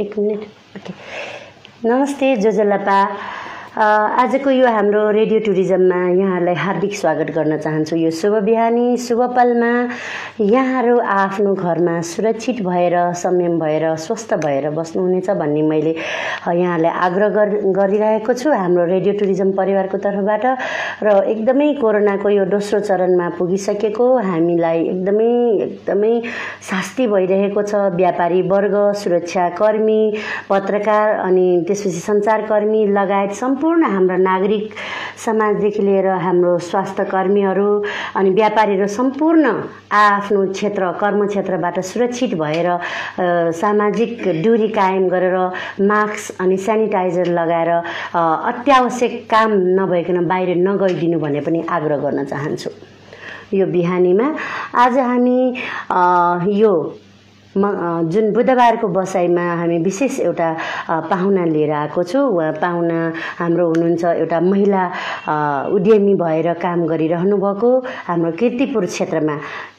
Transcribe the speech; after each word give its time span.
एक 0.00 0.18
minute 0.18 0.42
okay. 0.76 0.92
नमस्ते 1.88 2.34
जोजलपा 2.36 2.98
आजको 3.76 4.50
यो 4.50 4.66
हाम्रो 4.72 5.00
रेडियो 5.12 5.38
टुरिज्ममा 5.44 5.96
यहाँहरूलाई 6.16 6.54
हार्दिक 6.56 6.94
स्वागत 6.96 7.30
गर्न 7.36 7.56
चाहन्छु। 7.60 7.96
यो 7.96 8.10
शुभ 8.10 8.34
बिहानी 8.44 8.96
शुभ 8.96 9.20
पलमा 9.36 9.72
यहाँहरू 10.40 10.96
आफ्नो 10.96 11.52
घरमा 11.54 12.00
सुरक्षित 12.00 12.62
भएर 12.64 12.96
संयम 13.12 13.58
भएर 13.60 13.84
स्वस्थ 14.00 14.32
भएर 14.44 14.68
बस्नुहुनेछ 14.72 15.28
भन्ने 15.30 15.62
मैले 15.68 15.92
यहाँलाई 15.92 16.90
आग्रह 17.04 17.28
गरिरहेको 17.76 18.32
छु 18.32 18.52
हाम्रो 18.52 18.84
रेडियो 18.86 19.14
टुरिज्म 19.20 19.52
परिवारको 19.52 19.98
तर्फबाट। 20.08 20.44
र 21.04 21.06
एकदमै 21.28 21.72
कोरोनाको 21.76 22.28
यो 22.30 22.44
दोस्रो 22.48 22.80
चरणमा 22.80 23.28
पुगिसकेको 23.36 24.06
हामीलाई 24.30 24.80
एकदमै 24.86 25.28
एकदमै 25.68 26.14
शास्ति 26.70 27.06
भइरहेको 27.12 27.62
छ। 27.62 27.92
व्यापारी 28.00 28.40
वर्ग 28.48 28.74
सुरक्षाकर्मी 29.04 30.00
पत्रकार 30.48 31.14
अनि 31.28 31.46
त्यसपछि 31.68 32.00
सञ्चारकर्मी 32.08 32.86
लगायत 32.96 33.32
सम्पूर्ण 33.36 33.64
सम्पूर्ण 33.66 33.86
हाम्रा 33.90 34.16
नागरिक 34.16 34.74
समाजदेखि 35.18 35.82
लिएर 35.82 36.06
हाम्रो 36.22 36.58
स्वास्थ्य 36.70 37.04
कर्मीहरू 37.10 37.70
अनि 38.14 38.30
व्यापारीहरू 38.30 38.86
सम्पूर्ण 38.94 39.44
आफ्नो 39.90 40.44
क्षेत्र 40.54 40.90
कर्मक्षेत्रबाट 41.02 41.78
सुरक्षित 41.82 42.34
भएर 42.38 42.68
सामाजिक 43.58 44.22
दूरी 44.42 44.68
कायम 44.78 45.08
गरेर 45.10 45.36
मास्क 45.82 46.40
अनि 46.42 46.56
सेनिटाइजर 46.66 47.26
लगाएर 47.38 47.70
अत्यावश्यक 48.14 49.14
काम 49.30 49.50
नभइकन 49.80 50.26
बाहिर 50.30 50.56
नगइदिनु 50.68 51.18
भने 51.18 51.40
पनि 51.42 51.64
आग्रह 51.66 51.98
गर्न 52.06 52.24
चाहन्छु। 52.24 52.70
यो 53.58 53.66
बिहानीमा 53.66 54.28
आज 54.84 54.98
हामी 54.98 55.40
यो 56.60 56.72
म 57.56 58.08
जुन 58.12 58.32
बुधबारको 58.32 58.88
बसाइमा 58.88 59.44
हामी 59.60 59.78
विशेष 59.84 60.20
एउटा 60.20 60.48
पाहुना 61.10 61.44
लिएर 61.44 61.72
आएको 61.72 62.02
छु। 62.02 62.20
उहाँ 62.20 62.52
पाहुना 62.60 62.98
हाम्रो 63.38 63.68
हुनुहुन्छ 63.68 64.04
एउटा 64.04 64.40
महिला 64.40 64.82
उद्यमी 65.76 66.14
भएर 66.20 66.52
काम 66.60 66.84
गरिरहनु 66.86 67.36
भएको 67.36 67.70
हाम्रो 68.08 68.32
किर्तिपुर 68.36 68.86
क्षेत्रमा। 68.86 69.36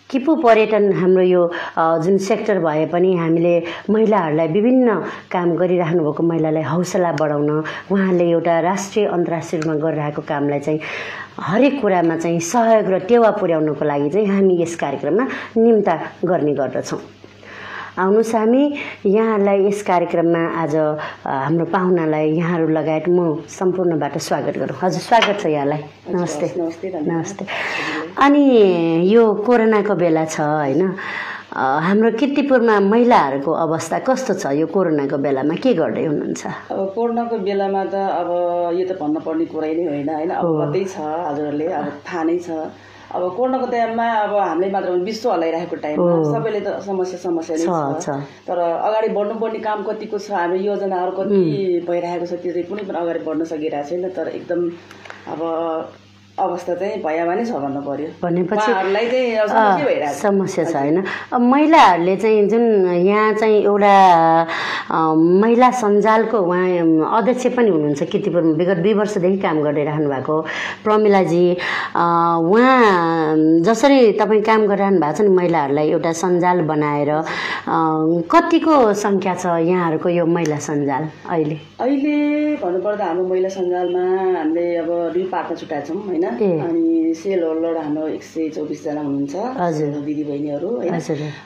किपु 0.10 0.36
पर्यटन 0.40 0.92
हाम्रो 0.96 1.24
यो 1.24 1.42
जुन 1.78 2.18
सेक्टर 2.18 2.60
भए 2.64 2.86
पनि 2.92 3.14
हामीले 3.18 3.54
महिलाहरूलाई 3.92 4.48
विभिन्न 4.48 4.96
काम 5.32 5.56
गरिराख्नु 5.60 6.04
भएको 6.04 6.24
महिलालाई 6.24 6.64
हौसला 6.64 7.12
बढाउन 7.20 7.50
उहाँले 7.92 8.30
एउटा 8.32 8.60
राष्ट्रिय 8.72 9.06
अन्तर्राष्ट्रिय 9.06 9.62
रूपमा 9.62 9.76
गरिरहेको 9.84 10.22
कामलाई 10.24 10.60
चाहिँ 10.60 10.80
हरेक 11.40 11.82
कुरामा 11.82 12.18
चाहिँ 12.18 12.40
सहयोग 12.40 12.88
र 12.94 13.00
टेवा 13.06 13.32
पुर्याउनको 13.36 13.86
लागि 13.86 14.10
चाहिँ 14.10 14.28
हामी 14.28 14.62
यस 14.62 14.76
कार्यक्रममा 14.80 15.28
निम्ता 15.58 16.00
गर्ने 16.24 16.54
गर्दछौँ। 16.56 17.17
आउनुहोस् 17.98 18.34
हामी 18.36 18.64
यहाँहरूलाई 19.10 19.74
यस 19.74 19.82
कार्यक्रममा 19.82 20.42
आज 20.62 20.76
हाम्रो 21.26 21.66
पाहुनालाई 21.66 22.30
यहाँहरू 22.38 22.68
लगायत 22.70 23.10
म 23.10 23.42
सम्पूर्णबाट 23.50 24.18
स्वागत 24.22 24.58
गरौँ। 24.62 24.78
हजुर 24.78 25.02
स्वागत 25.02 25.42
छ 25.42 25.46
यहाँलाई। 25.50 25.82
नमस्ते। 26.14 26.48
नमस्ते 26.62 26.88
नमस्ते। 26.94 27.46
अनि 28.22 28.44
यो 29.10 29.24
कोरोनाको 29.42 29.96
बेला 29.98 30.26
छ 30.30 30.38
होइन? 30.46 30.94
हाम्रो 31.58 32.12
किर्तिपुरमा 32.22 32.76
महिलाहरूको 32.86 33.52
अवस्था 33.66 33.98
कस्तो 34.06 34.34
छ 34.46 34.54
यो 34.62 34.70
कोरोनाको 34.70 35.18
बेलामा? 35.18 35.58
के 35.58 35.74
गर्दै 35.74 36.06
हुनुहुन्छ? 36.06 36.70
अब 36.70 36.94
कोरोनाको 36.94 37.36
बेलामा 37.50 37.82
त 37.90 37.96
अब 37.98 38.30
यो 38.78 38.86
त 38.86 38.94
भन्नुपर्ने 39.02 39.46
कुरै 39.50 39.74
नै 39.74 39.86
होइन 39.90 40.10
होइन? 40.14 40.32
अब 40.38 40.46
कतै 40.70 40.84
छ 40.86 41.02
हजुरहरूले 41.02 41.66
अब 41.82 41.88
थाहा 42.06 42.24
नै 42.30 42.38
छ। 42.46 42.50
अब 43.16 43.24
कोरोनाको 43.36 43.68
टाइममा 43.72 44.06
अब 44.22 44.36
हामीले 44.36 44.72
मात्र 44.72 44.92
विश्व 45.08 45.32
हल्लाइरहेको 45.32 45.76
टाइममा 45.84 46.16
सबैले 46.34 46.60
त 46.62 46.80
समस्या 46.88 47.20
समस्या 47.20 47.56
नै 47.58 47.68
छ 48.04 48.18
तर 48.48 48.60
अगाडि 48.60 49.10
बढ्नुपर्ने 49.18 49.60
काम 49.68 49.84
कतिको 49.90 50.18
छ 50.20 50.32
हाम्रो 50.32 50.60
योजनाहरू 50.66 51.12
कति 51.20 51.40
भइरहेको 51.88 52.26
छ 52.26 52.42
त्यो 52.44 52.52
चाहिँ 52.58 52.68
कुनै 52.72 52.84
पनि 52.90 53.00
अगाडि 53.04 53.24
बढ्न 53.30 53.48
सकिरहेको 53.54 53.90
छैन। 53.90 54.10
तर 54.18 54.28
एकदम 54.36 54.68
अब 55.32 55.40
अवस्था 56.38 56.74
चाहिँ 56.76 57.02
भयामा 57.04 57.34
नै 57.36 57.44
छ 57.46 57.52
भन्नु 57.58 57.82
पर्यो। 57.82 58.08
भनेपछि 58.22 58.72
समस्या 60.22 60.64
छ 60.66 60.76
होइन। 60.76 60.98
अब 61.34 61.42
महिलाहरूले 61.42 62.16
चाहिँ 62.16 62.48
जुन 62.50 62.64
यहाँ 63.06 63.34
चाहिँ 63.34 63.58
एउटा 63.66 63.94
महिला 65.42 65.70
सञ्जालको 65.82 66.38
उहाँ 66.38 66.66
अध्यक्ष 67.18 67.46
पनि 67.58 67.70
हुनुहुन्छ 67.70 68.04
किर्तिपुरमा 68.14 68.54
विगत 68.62 68.78
दुई 68.86 68.94
वर्षदेखि 69.02 69.38
काम 69.42 69.62
गरिरहनु 69.66 70.10
भएको 70.10 70.36
प्रमिलाजी। 70.86 71.46
उहाँ 72.54 73.62
जसरी 73.66 74.00
तपाईँ 74.22 74.42
काम 74.46 74.62
गरिरहनु 74.70 75.00
भएको 75.02 75.18
छ 75.18 75.22
नि 75.26 75.34
महिलाहरूलाई 75.36 75.88
एउटा 75.90 76.12
सञ्जाल 76.22 76.62
बनाएर 76.70 77.12
कतिको 78.30 78.76
सङ्ख्या 78.94 79.34
छ 79.42 79.58
यहाँहरूको 79.66 80.10
यो 80.10 80.26
महिला 80.38 80.58
सञ्जाल 80.70 81.04
अहिले? 81.34 81.58
अहिले 81.82 82.16
भन्नुपर्दा 82.62 83.06
हाम्रो 83.06 83.26
महिला 83.28 83.50
सञ्जालमा 83.58 84.06
हामीले 84.38 84.66
अब 84.86 84.90
दुई 85.14 85.24
पार्टमा 85.34 85.56
छुट्याएको 85.58 85.88
छौँ 85.88 86.02
होइन? 86.08 86.26
अनि 86.28 87.14
सेल 87.18 87.44
होल्डर 87.44 87.78
हाम्रो 87.78 88.08
एक 88.08 88.24
सय 88.24 88.50
चौबिसजना 88.56 89.02
हुनुहुन्छ। 89.02 89.36
दिदी 90.06 90.24
बहिनीहरू 90.24 90.70
होइन? 90.70 90.94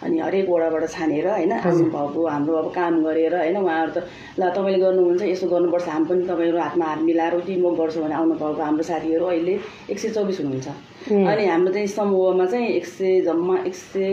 अनि 0.04 0.20
हरेक 0.20 0.50
वडाबाट 0.50 0.84
छानेर 0.90 1.28
होइन? 1.28 1.52
आउनुभएको 1.52 2.28
हाम्रो 2.28 2.56
अब 2.56 2.68
काम 2.76 2.94
गरेर 3.04 3.36
होइन? 3.36 3.58
उहाँहरू 3.58 3.92
त 3.96 4.04
ल 4.40 4.50
तपाईँले 4.52 4.80
गर्नुहुन्छ 4.84 5.22
यसो 5.22 5.48
गर्नुपर्छ। 5.48 5.88
हामी 5.88 6.06
पनि 6.10 6.24
तपाईँहरू 6.28 6.58
हातमा 6.60 6.86
हात 6.86 7.00
मिलाएर 7.08 7.34
टिमवर्क 7.48 7.78
गर्छु 7.80 8.00
भने 8.04 8.16
आउनुभएको 8.16 8.62
हाम्रो 8.62 8.84
साथीहरू 8.84 9.26
अहिले 9.26 9.56
एक 9.92 10.00
सय 10.00 10.10
चौबिस 10.10 10.40
हुनुहुन्छ। 10.42 10.68
अनि 11.12 11.46
हाम्रो 11.46 11.72
चाहिँ 11.74 11.88
समूहमा 11.88 12.46
चाहिँ 12.46 12.68
एक 12.68 12.86
सय 12.86 13.22
जम्मा 13.26 13.56
एक 13.68 13.76
सय 13.76 14.10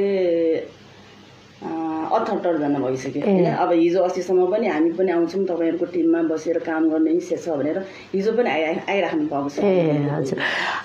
अठहत्तरजना 1.59 2.79
भइसक्यो। 2.79 3.23
होइन? 3.27 3.47
अब 3.55 3.71
हिजो 3.73 4.03
अस्तिसम्म 4.03 4.47
पनि 4.53 4.67
हामी 4.69 4.91
पनि 4.99 5.11
आउँछौँ 5.13 5.45
तपाईँहरूको 5.45 5.87
टिममा 5.95 6.23
बसेर 6.31 6.59
काम 6.67 6.89
गर्ने 6.91 7.11
इच्छा 7.19 7.37
छ 7.37 7.57
भनेर 7.59 7.79
हिजो 8.15 8.33
पनि 8.39 8.51
आइ 8.51 8.63
आइराख्नु 8.87 9.25
भएको 9.27 9.49
छ 9.49 9.65
ए 9.65 10.07
हजुर। 10.15 10.39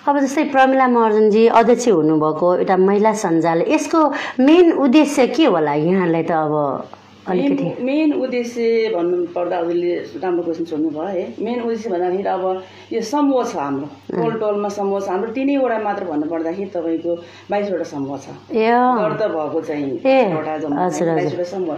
अब 0.08 0.20
जस्तै 0.20 0.44
प्रमिला 0.56 0.88
महर्जनजी 0.98 1.46
अध्यक्ष 1.62 1.88
हुनुभएको 1.88 2.48
एउटा 2.58 2.78
महिला 2.90 3.14
सञ्जाल 3.24 3.62
यसको 3.70 4.02
मेन 4.42 4.72
उद्देश्य 4.74 5.28
के 5.38 5.46
होला 5.46 5.74
यहाँलाई 5.86 6.24
त 6.24 6.32
अब? 6.32 6.54
अलिकति। 7.24 7.66
मेन 7.84 8.14
उद्देश्य 8.14 8.92
भन्नुपर्दा 8.96 9.58
हजुरले 9.58 9.94
राम्रो 10.24 10.44
क्वेसन 10.44 10.66
सोध्नुभयो 10.66 11.08
है। 11.08 11.26
मेन 11.40 11.62
उद्देश्य 11.62 11.90
भन्दाखेरि 11.90 12.28
अब 12.28 12.44
यो 12.94 13.02
समूह 13.02 13.44
छ 13.44 13.56
हाम्रो। 13.56 13.88
टोल 14.12 14.34
टोलमा 14.40 14.70
समूह 14.70 15.00
छ। 15.00 15.10
हाम्रो 15.10 15.32
तिनैवटा 15.32 15.78
मात्र 15.80 16.04
भन्नुपर्दाखेरि 16.04 16.70
तपाईँको 16.76 17.16
बाइसवटा 17.52 17.84
समूह 17.94 18.18
छ। 18.18 18.28
भएको 18.52 19.62
चाहिँ 19.62 20.04
बाइसवटा 20.04 21.44
समूह। 21.44 21.78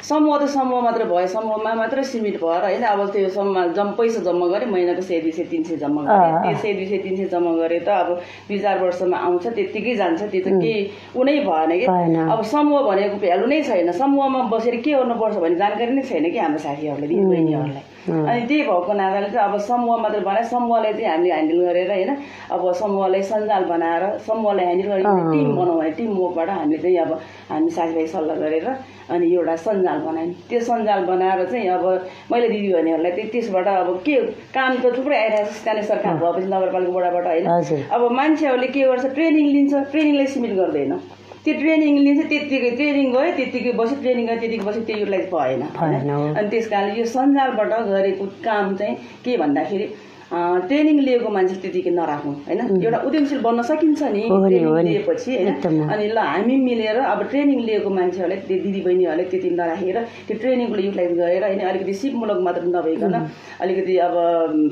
समूह 0.00 0.38
त 0.38 0.48
समूह 0.56 0.80
मात्र 0.80 1.04
भयो। 1.04 1.26
समूहमा 1.26 1.74
मात्र 1.74 2.02
सीमित 2.02 2.40
भएर 2.40 2.62
होइन 2.64 2.82
अब 2.82 3.00
त्यो 3.12 3.28
समूह 3.36 3.66
जम 3.76 3.90
पैसा 4.00 4.20
जम्मा 4.24 4.46
गरेँ 4.48 4.68
महिनाको 4.72 5.02
सय 5.04 5.20
दुई 5.20 5.32
सय 5.36 5.44
तिन 5.52 5.62
सय 5.68 5.76
जम्मा 5.76 6.02
गरेँ। 6.08 6.40
त्यो 6.42 6.56
सय 6.62 6.72
दुई 6.72 6.86
सय 6.86 6.98
तिन 7.04 7.16
सय 7.16 7.28
जम्मा 7.36 7.52
गरेँ 7.60 7.80
त 7.84 7.88
अब 7.88 8.08
दुई 8.48 8.58
चार 8.64 8.76
वर्षमा 8.80 9.16
आउँछ 9.16 9.46
त्यत्तिकै 9.46 9.94
जान्छ। 9.94 10.22
त्यो 10.32 10.40
त 10.40 10.48
केही 10.56 10.80
उनै 11.20 11.36
भएन 11.44 11.70
कि। 11.76 11.84
अब 12.32 12.42
समूह 12.48 12.80
भनेको 12.88 13.16
भ्यालु 13.20 13.46
नै 13.46 13.62
छैन। 13.62 13.92
समूहमा 13.92 14.40
बसेर 14.50 14.76
के 14.86 14.94
गर्नुपर्छ 14.94 15.36
भन्ने 15.42 15.56
जानकारी 15.58 15.92
नै 15.98 16.02
छैन 16.06 16.30
कि 16.30 16.38
हाम्रो 16.38 16.62
साथीहरूलाई 16.62 17.08
दिदीबहिनीहरूलाई। 17.10 17.84
अनि 18.06 18.40
त्यही 18.46 18.62
भएको 18.62 18.92
नाताले 18.94 19.28
चाहिँ 19.34 19.50
अब 19.50 19.58
समूह 19.66 19.96
मात्र 20.02 20.20
बनाए 20.26 20.44
समूहलाई 20.46 20.92
चाहिँ 20.92 21.10
हामीले 21.10 21.32
ह्यान्डल 21.34 21.60
गरेर 21.66 21.90
होइन 21.90 22.10
अब 22.54 22.62
समूहलाई 22.80 23.22
सञ्जाल 23.30 23.64
बनाएर 23.72 24.02
समूहलाई 24.26 24.64
ह्यान्डल 24.66 24.88
गरेर 24.90 25.06
टिम 25.32 25.48
बनाउँ 25.56 25.78
भने 25.78 25.90
टिम 25.98 26.10
वर्कबाट 26.18 26.48
हामीले 26.50 26.78
चाहिँ 26.82 26.98
अब 27.02 27.10
हामी 27.50 27.70
साथीभाइ 27.78 28.06
सल्लाह 28.14 28.36
गरेर 28.36 28.66
अनि 29.10 29.26
एउटा 29.34 29.56
सञ्जाल 29.66 29.98
बनायौँ। 30.06 30.32
त्यो 30.48 30.60
सञ्जाल 30.70 31.04
बनाएर 31.10 31.44
चाहिँ 31.50 31.68
अब 31.68 31.84
मैले 32.32 32.48
दिदीबहिनीहरूलाई 32.48 33.12
चाहिँ 33.18 33.30
त्यसबाट 33.34 33.66
अब 33.74 33.90
के 34.06 34.16
काम 34.54 34.72
त 34.78 34.94
थुप्रै 34.96 35.18
आइरहेको 35.18 35.50
छ 35.50 35.58
स्थानीय 35.60 35.82
सरकार 35.90 36.14
भएपछि 36.22 36.46
नगरपालिकाबाट 36.54 37.26
होइन। 37.26 37.46
अब 37.90 38.10
मान्छेहरूले 38.18 38.68
के 38.70 38.82
गर्छ 38.86 39.06
ट्रेनिङ 39.18 39.46
लिन्छ 39.52 39.74
ट्रेनिङलाई 39.92 40.26
सीमित 40.34 40.52
गर्दैन। 40.62 40.98
त्यो 41.46 41.54
ट्रेनिङ 41.58 41.98
लिन्छ 42.04 42.22
त्यत्तिकै 42.30 42.70
ट्रेनिङ 42.78 43.12
गयो 43.14 43.34
त्यत्तिकै 43.36 43.72
बस्यो 43.80 43.96
ट्रेनिङ 44.02 44.24
गयो 44.26 44.38
त्यतिकै 44.40 44.64
बस्यो 44.68 44.82
त्यो 44.86 44.96
युटिलाइज 44.98 45.26
भएन। 45.32 45.62
अनि 45.62 46.48
त्यस 46.50 46.68
कारणले 46.70 46.98
यो 47.00 47.06
सञ्जालबाट 47.14 47.72
गरेको 47.90 48.26
काम 48.44 48.74
चाहिँ 48.76 48.96
के 49.24 49.36
भन्दाखेरि 49.42 49.86
ट्रेनिङ 50.30 50.98
लिएको 51.06 51.28
मान्छे 51.30 51.56
त्यतिकै 51.62 51.90
नराख्नु 51.98 52.32
होइन? 52.46 52.60
एउटा 52.82 52.98
उद्यमशील 53.06 53.40
बन्न 53.46 53.62
सकिन्छ 53.62 54.02
नि 54.02 54.22
ट्रेनिङ 54.26 54.78
लिएपछि 54.86 55.30
होइन? 55.36 55.88
अनि 55.92 56.06
ल 56.08 56.18
हामी 56.18 56.56
मिलेर 56.66 56.98
अब 56.98 57.22
ट्रेनिङ 57.30 57.60
लिएको 57.68 57.90
मान्छेहरूलाई 57.98 58.38
त्यो 58.48 58.56
दिदीबहिनीहरूले 58.64 59.24
त्यति 59.30 59.50
नराखेर 59.60 59.98
त्यो 60.26 60.36
ट्रेनिङको 60.42 60.80
युटिलाइज 60.86 61.12
गरेर 61.20 61.44
होइन 61.46 61.60
अलिकति 61.70 61.94
सिपमूलक 62.02 62.40
मात्र 62.46 62.62
नभइकन 62.74 63.14
अलिकति 63.62 63.96
अब 64.06 64.14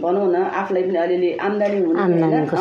भनौँ 0.03 0.27
न 0.35 0.37
आफूलाई 0.61 0.83
पनि 0.83 0.99
अलिअलि 1.05 1.31
आम्दानी 1.47 1.79
हुनु 1.87 2.59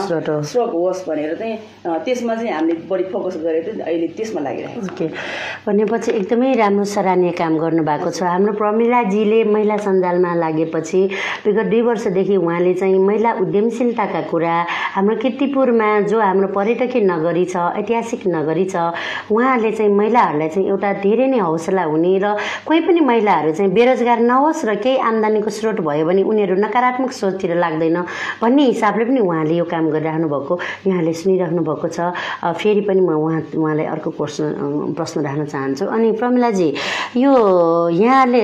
स्रोत 0.53 0.73
होस् 0.73 1.01
भनेर 1.09 1.33
चाहिँ 1.41 1.57
त्यसमा 2.05 2.35
चाहिँ 2.35 2.53
हामीले 2.53 2.75
बढी 2.89 3.03
फोकस 3.13 3.37
गरेर 3.43 3.63
चाहिँ 3.65 3.81
अहिले 3.81 4.07
त्यसमा 4.17 4.41
लागिरहेको 4.45 4.81
छ। 4.85 5.09
भनेपछि 5.65 6.11
एकदमै 6.11 6.53
राम्रो 6.61 6.85
सराहनीय 6.93 7.31
काम 7.41 7.57
गर्नुभएको 7.57 8.09
छ। 8.11 8.23
हाम्रो 8.23 8.53
प्रमिलाजीले 8.61 9.43
महिला 9.49 9.77
सञ्जालमा 9.87 10.31
लागेपछि 10.43 11.01
विगत 11.45 11.67
दुई 11.73 11.81
वर्षदेखि 11.89 12.35
उहाँले 12.37 12.73
चाहिँ 12.83 12.99
महिला 12.99 13.33
उद्यमशीलताका 13.39 14.21
कुरा 14.29 14.55
हाम्रो 14.95 15.15
किर्तिपुरमा 15.23 15.89
जो 16.11 16.19
हाम्रो 16.19 16.47
पर्यटकीय 16.51 17.01
नगरी 17.07 17.45
छ 17.55 17.55
ऐतिहासिक 17.79 18.27
नगरी 18.35 18.65
छ 18.75 18.75
उहाँहरूले 19.31 19.71
चाहिँ 19.71 19.91
महिलाहरूलाई 19.95 20.49
चाहिँ 20.49 20.67
एउटा 20.69 20.93
धेरै 21.07 21.27
नै 21.31 21.39
हौसला 21.39 21.83
हुने 21.87 22.17
र 22.19 22.35
कोही 22.67 22.79
पनि 22.87 22.99
महिलाहरू 23.09 23.51
चाहिँ 23.55 23.71
बेरोजगार 23.73 24.19
नहोस् 24.19 24.65
र 24.65 24.75
केही 24.83 24.97
आम्दानीको 25.09 25.49
स्रोत 25.49 25.79
भयो 25.87 26.05
भने 26.05 26.21
उनीहरू 26.27 26.55
नकारात्मक 26.59 27.11
सोचतिर 27.11 27.55
लाग्दैन 27.63 27.97
भन्ने 28.41 28.63
हिसाबले 28.65 29.05
पनि 29.05 29.19
उहाँले 29.19 29.55
यो 29.55 29.65
काम 29.71 29.89
गरिराख्नु 29.95 30.27
भएको 30.33 30.59
यहाँले 30.87 31.13
सुनिराख्नु 31.13 31.61
भएको 31.63 31.87
छ। 31.87 32.11
फेरि 32.59 32.81
पनि 32.87 33.01
म 33.01 33.15
उहाँ 33.15 33.41
उहाँलाई 33.55 33.85
अर्को 33.95 34.09
प्रश्न 34.19 34.93
प्रश्न 34.97 35.25
राख्न 35.25 35.45
चाहन्छु। 35.53 35.85
अनि 35.85 36.11
प्रमिलाजी 36.19 36.69
यो 37.23 37.33
यहाँले 37.89 38.43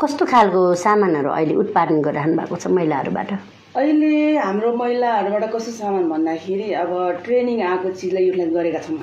कस्तो 0.00 0.24
खालको 0.32 0.60
सामानहरू 0.84 1.30
अहिले 1.30 1.54
उत्पादन 1.62 2.00
गरिराख्नु 2.02 2.36
भएको 2.36 2.56
छ 2.56 2.66
महिलाहरूबाट? 2.76 3.61
अहिले 3.72 4.36
हाम्रो 4.36 4.70
महिलाहरूबाट 4.76 5.44
कस्तो 5.52 5.70
सामान 5.72 6.04
भन्दाखेरि 6.08 6.64
अब 6.76 6.90
ट्रेनिङ 7.24 7.60
आएको 7.64 7.90
चिजलाई 8.00 8.24
युटिलाइज 8.24 8.52
गरेका 8.52 8.78
छौँ 8.84 8.96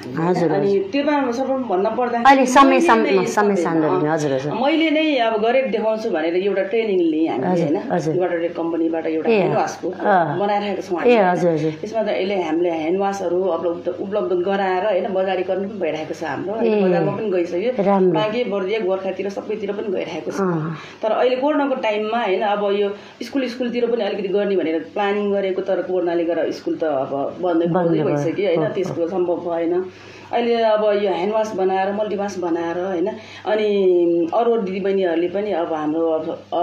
अनि 0.54 0.74
त्योमा 0.94 1.14
सर्वप्रथम 1.32 1.64
भन्न 1.70 1.90
पर्दा 1.98 2.18
अहिले 2.22 2.46
समय 2.46 2.78
मैले 2.78 3.02
नै 3.02 3.26
समय 3.26 3.26
सबै- 3.28 3.64
सान्दर्भिक, 3.64 4.04
अँ, 4.06 4.14
हजुर, 4.14 4.32
हजुर। 4.34 4.54
मैले 4.62 4.90
नै 4.98 5.06
अब 5.26 5.34
गरेर 5.42 5.66
देखाउँछु 5.74 6.10
भनेर 6.14 6.36
एउटा 6.38 6.64
ट्रेनिङ 6.70 7.00
लिएँ 7.02 7.28
हामीले 7.30 7.50
होइन। 7.50 8.14
युवाटोरेट 8.16 8.54
कम्पनीबाट 8.56 9.06
एउटा 9.08 9.30
ए, 9.30 9.38
ह्यान्डवासको 9.40 9.88
अँ। 9.90 10.38
बनाइरहेको 10.40 10.82
छौँ 10.86 11.02
त्यसमा 11.82 12.04
त 12.04 12.10
अहिले 12.14 12.38
हामीले 12.44 12.70
ह्यान्डवासहरू 12.78 13.40
उपलब्ध 13.50 13.88
उपलब्ध 14.00 14.32
गराएर 14.46 14.86
होइन 14.86 15.08
बजारीकरण 15.18 15.66
पनि 15.66 15.80
भइरहेको 15.82 16.14
छ 16.14 16.24
हाम्रो 16.30 16.54
बजारमा 16.86 17.12
पनि 17.18 17.30
गइसक्यो। 17.34 17.72
बाँकी 18.14 18.44
बर्दिया 18.54 18.80
गोर्खातिर 18.86 19.30
सबैतिर 19.34 19.72
पनि 19.82 19.90
गइरहेको 19.98 20.30
छ। 20.30 20.40
तर 21.02 21.12
अहिले 21.18 21.36
कोरोनाको 21.42 21.76
टाइममा 21.90 22.20
होइन 22.30 22.42
अब 22.54 22.64
यो 22.80 22.88
स्कुल 23.26 23.48
स्कुलतिर 23.58 23.92
पनि 23.92 24.04
अलिकति 24.06 24.28
गर्ने 24.38 24.56
भनेर 24.60 24.80
प्लानिङ 24.94 25.26
गरेको 25.32 25.62
तर 25.72 25.82
कोरोनाले 25.90 26.24
गर्दा 26.30 26.52
स्कुल 26.60 26.76
त 26.78 26.84
अब 26.84 27.42
बन्दै 27.42 27.68
बन्द। 27.74 28.04
भइसक्यो 28.12 28.48
होइन? 28.48 28.66
त्यसको 28.76 29.08
सम्भव 29.16 29.38
भएन। 29.50 29.74
अहिले 30.30 30.56
अब 30.62 30.84
यो 31.02 31.10
ह्यान्डवास 31.10 31.56
बनाएर 31.58 31.92
मल्टिवास 31.98 32.38
बनाएर 32.40 32.78
होइन? 32.80 33.08
अनि 33.50 33.70
अरू 34.30 34.50
अरू 34.54 34.62
दिदीबहिनीहरूले 34.62 35.28
पनि 35.34 35.52
अब 35.62 35.74
हाम्रो 35.74 36.06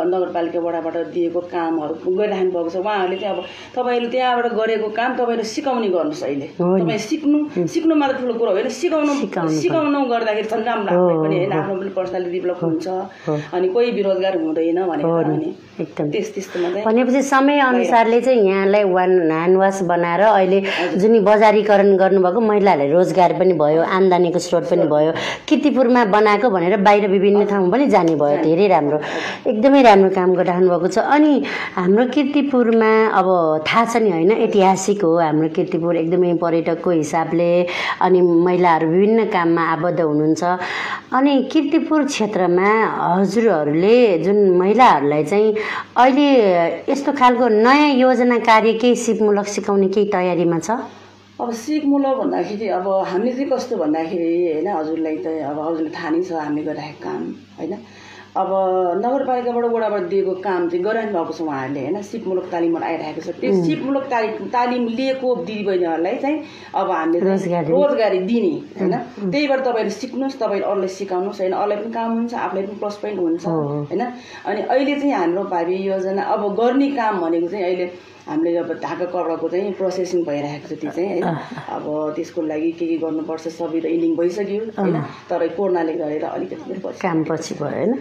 नगरपालिका 0.07 0.61
वडाबाट 0.67 0.97
दिएको 1.15 1.41
कामहरू 1.51 1.95
गरिराख्नु 2.19 2.51
भएको 2.55 2.71
छ। 2.71 2.77
उहाँहरूले 2.77 3.17
चाहिँ 3.19 3.35
अब 3.35 3.43
तपाईँले 3.75 4.09
त्यहाँबाट 4.15 4.47
गरेको 4.61 4.89
काम 4.99 5.11
तपाईँले 5.19 5.45
सिकाउने 5.55 5.89
गर्नुहोस् 5.89 6.23
अहिले। 6.23 6.47
तपाईँ 6.55 6.99
सिक्नु 7.11 7.39
सिक्नु 7.75 7.95
मात्र 7.99 8.15
ठुलो 8.23 8.35
कुरो 8.39 8.51
होइन। 8.55 8.69
सिकाउनु 8.71 9.13
सिकाउनु 9.59 9.99
गर्दाखेरि 10.15 10.47
झन् 10.47 10.63
राम्रो 10.63 10.95
आफूलाई 10.95 11.19
पनि 11.27 11.37
होइन। 11.37 11.53
आफ्नो 11.59 11.75
पनि 11.81 11.91
पर्सनालिटी 11.99 12.39
डेभलप 12.39 12.59
हुन्छ। 12.63 12.87
अनि 13.51 13.67
कोही 13.75 13.91
बेरोजगार 13.99 14.35
हुँदैन 14.39 14.79
भनेर 14.87 15.11
त्यस 16.15 16.29
त्यस्तोमा 16.35 16.69
चाहिँ 16.71 16.85
भनेपछि 16.87 17.23
समय 17.35 17.59
अनुसारले 17.87 18.21
चाहिँ 18.21 18.43
यहाँलाई 18.47 18.85
वान 18.91 19.11
ह्यान्डवास 19.31 19.83
बनाएर 19.87 20.21
अहिले 20.21 20.61
जुन 20.99 21.23
बजारीकरण 21.25 21.97
गर्नुभएको 21.97 22.41
महिलाहरूलाई 22.41 22.91
रोजगार 22.91 23.33
पनि 23.39 23.53
भयो 23.55 23.83
आम्दानीको 23.87 24.39
स्रोत 24.43 24.65
पनि 24.71 24.87
भयो 24.91 25.13
किर्तिपुरमा 25.47 26.05
बनाएको 26.11 26.51
भनेर 26.51 26.77
बाहिर 26.83 27.07
विभिन्न 27.09 27.45
ठाउँमा 27.47 27.71
पनि 27.71 27.87
जाने 27.95 28.15
भयो 28.19 28.43
धेरै 28.43 28.67
राम्रो 28.75 28.99
एकदमै 29.47 29.83
राम्रो 29.83 30.11
काम 30.19 30.35
गरिराख्नु 30.35 30.69
भएको 30.71 30.89
छ। 30.89 30.99
अनि 30.99 31.33
हाम्रो 31.79 32.05
किर्तिपुरमा 32.11 32.91
अब 33.15 33.29
थाहा 33.69 33.85
छ 33.87 34.03
नि 34.03 34.11
होइन 34.11 34.33
ऐतिहासिक 34.51 35.03
हो 35.07 35.11
हाम्रो 35.23 35.49
किर्तिपुर 35.55 35.97
एकदमै 36.03 36.35
पर्यटकको 36.43 36.91
हिसाबले 36.91 37.51
अनि 38.03 38.21
महिलाहरू 38.47 38.87
विभिन्न 38.91 39.25
काममा 39.31 39.63
आबद्ध 39.75 40.01
हुनुहुन्छ। 40.01 40.43
अनि 41.15 41.33
किर्तिपुर 41.53 42.05
क्षेत्रमा 42.11 42.69
हजुरहरूले 43.15 43.97
जुन 44.27 44.39
महिलाहरूलाई 44.59 45.25
चाहिँ 45.25 45.55
अहिले 46.03 46.27
यस्तो 46.91 47.13
खालको 47.21 47.49
नयाँ 47.49 47.76
योजना 47.77 48.39
कार्य 48.39 48.73
केही 48.73 48.97
सिपमूलक 48.97 49.47
सिकाउने 49.47 49.89
केही 49.89 50.11
तयारीमा 50.13 50.59
छ? 50.59 50.71
अब 51.41 51.53
सिकमूलक 51.53 52.17
भन्दाखेरि 52.17 52.69
अब 52.69 52.87
हामीले 53.09 53.33
चाहिँ 53.33 53.49
कस्तो 53.51 53.77
भन्दाखेरि 53.77 54.29
होइन 54.53 54.69
हजुरलाई 54.69 55.17
त 55.17 55.27
अब 55.51 55.59
हजुरलाई 55.61 55.93
थाहा 55.93 56.11
नै 56.11 56.23
छ 56.25 56.33
हामीले 56.33 56.65
गरिरहेको 56.65 57.03
काम 57.05 57.23
होइन? 57.59 57.73
अब 58.37 58.51
नगरपालिकाबाट 59.01 59.65
वडाबाट 59.75 60.03
दिएको 60.13 60.33
काम 60.45 60.69
चाहिँ 60.69 60.85
गरिरहनु 60.85 61.13
भएको 61.13 61.33
छ 61.33 61.41
उहाँहरूले 61.43 61.81
होइन? 61.81 62.03
सिपमूलक 62.03 62.47
तालिमहरू 62.53 62.85
आइरहेको 62.85 63.21
छ। 63.21 63.29
त्यो 63.41 63.53
सिपमूलक 63.65 64.05
तालिम 64.13 64.49
तालिम 64.53 64.83
लिएको 64.99 65.29
दिदीबहिनीहरूलाई 65.47 66.17
चाहिँ 66.17 66.37
अब 66.75 66.91
हामीले 66.91 67.21
रोजगारी। 67.71 68.19
दिने 68.29 68.55
होइन? 68.81 68.95
त्यहीबाट 69.33 69.61
तपाईँहरू 69.67 69.91
सिक्नुहोस् 70.01 70.37
तपाईँहरू 70.41 70.69
अरूलाई 70.71 70.89
सिकाउनुहोस् 70.99 71.41
होइन? 71.41 71.53
अरूलाई 71.53 71.79
पनि 71.81 71.93
काम 71.97 72.11
हुन्छ 72.17 72.35
आफूलाई 72.35 72.67
पनि 72.67 72.79
प्लस 72.83 72.97
पोइन्ट 73.03 73.19
हुन्छ। 73.21 73.45
होइन? 73.47 74.03
अनि 74.47 74.61
अहिले 74.63 74.95
चाहिँ 75.01 75.15
हाम्रो 75.15 75.45
भावी 75.55 75.77
योजना 75.87 76.23
अब 76.37 76.43
गर्ने 76.61 76.89
काम 76.93 77.21
भनेको 77.25 77.49
चाहिँ 77.49 77.65
अहिले 77.65 77.87
हामीले 78.27 78.57
अब 78.59 78.73
ढाका 78.83 79.05
कपडाको 79.07 79.49
चाहिँ 79.49 79.73
प्रोसेसिङ 79.79 80.25
भइरहेको 80.27 80.67
छ 80.69 80.79
त्यो 80.81 80.91
चाहिँ 80.91 81.23
होइन? 81.23 81.37
अब 81.77 81.85
त्यसको 82.17 82.43
लागि 82.43 82.71
के 82.79 82.87
के 82.87 82.97
गर्नुपर्छ 83.05 83.49
सबै 83.59 83.81
त 83.81 83.87
इन्डिङ 83.87 84.17
भइसक्यो 84.17 84.63
होइन? 84.79 84.97
तर 85.31 85.47
कोरोनाले 85.57 85.95
गरेर 86.03 86.25
अलिकति 86.25 86.81
काम 87.03 87.25
पछि 87.31 87.55
भयो 87.55 87.71
होइन? 87.71 87.93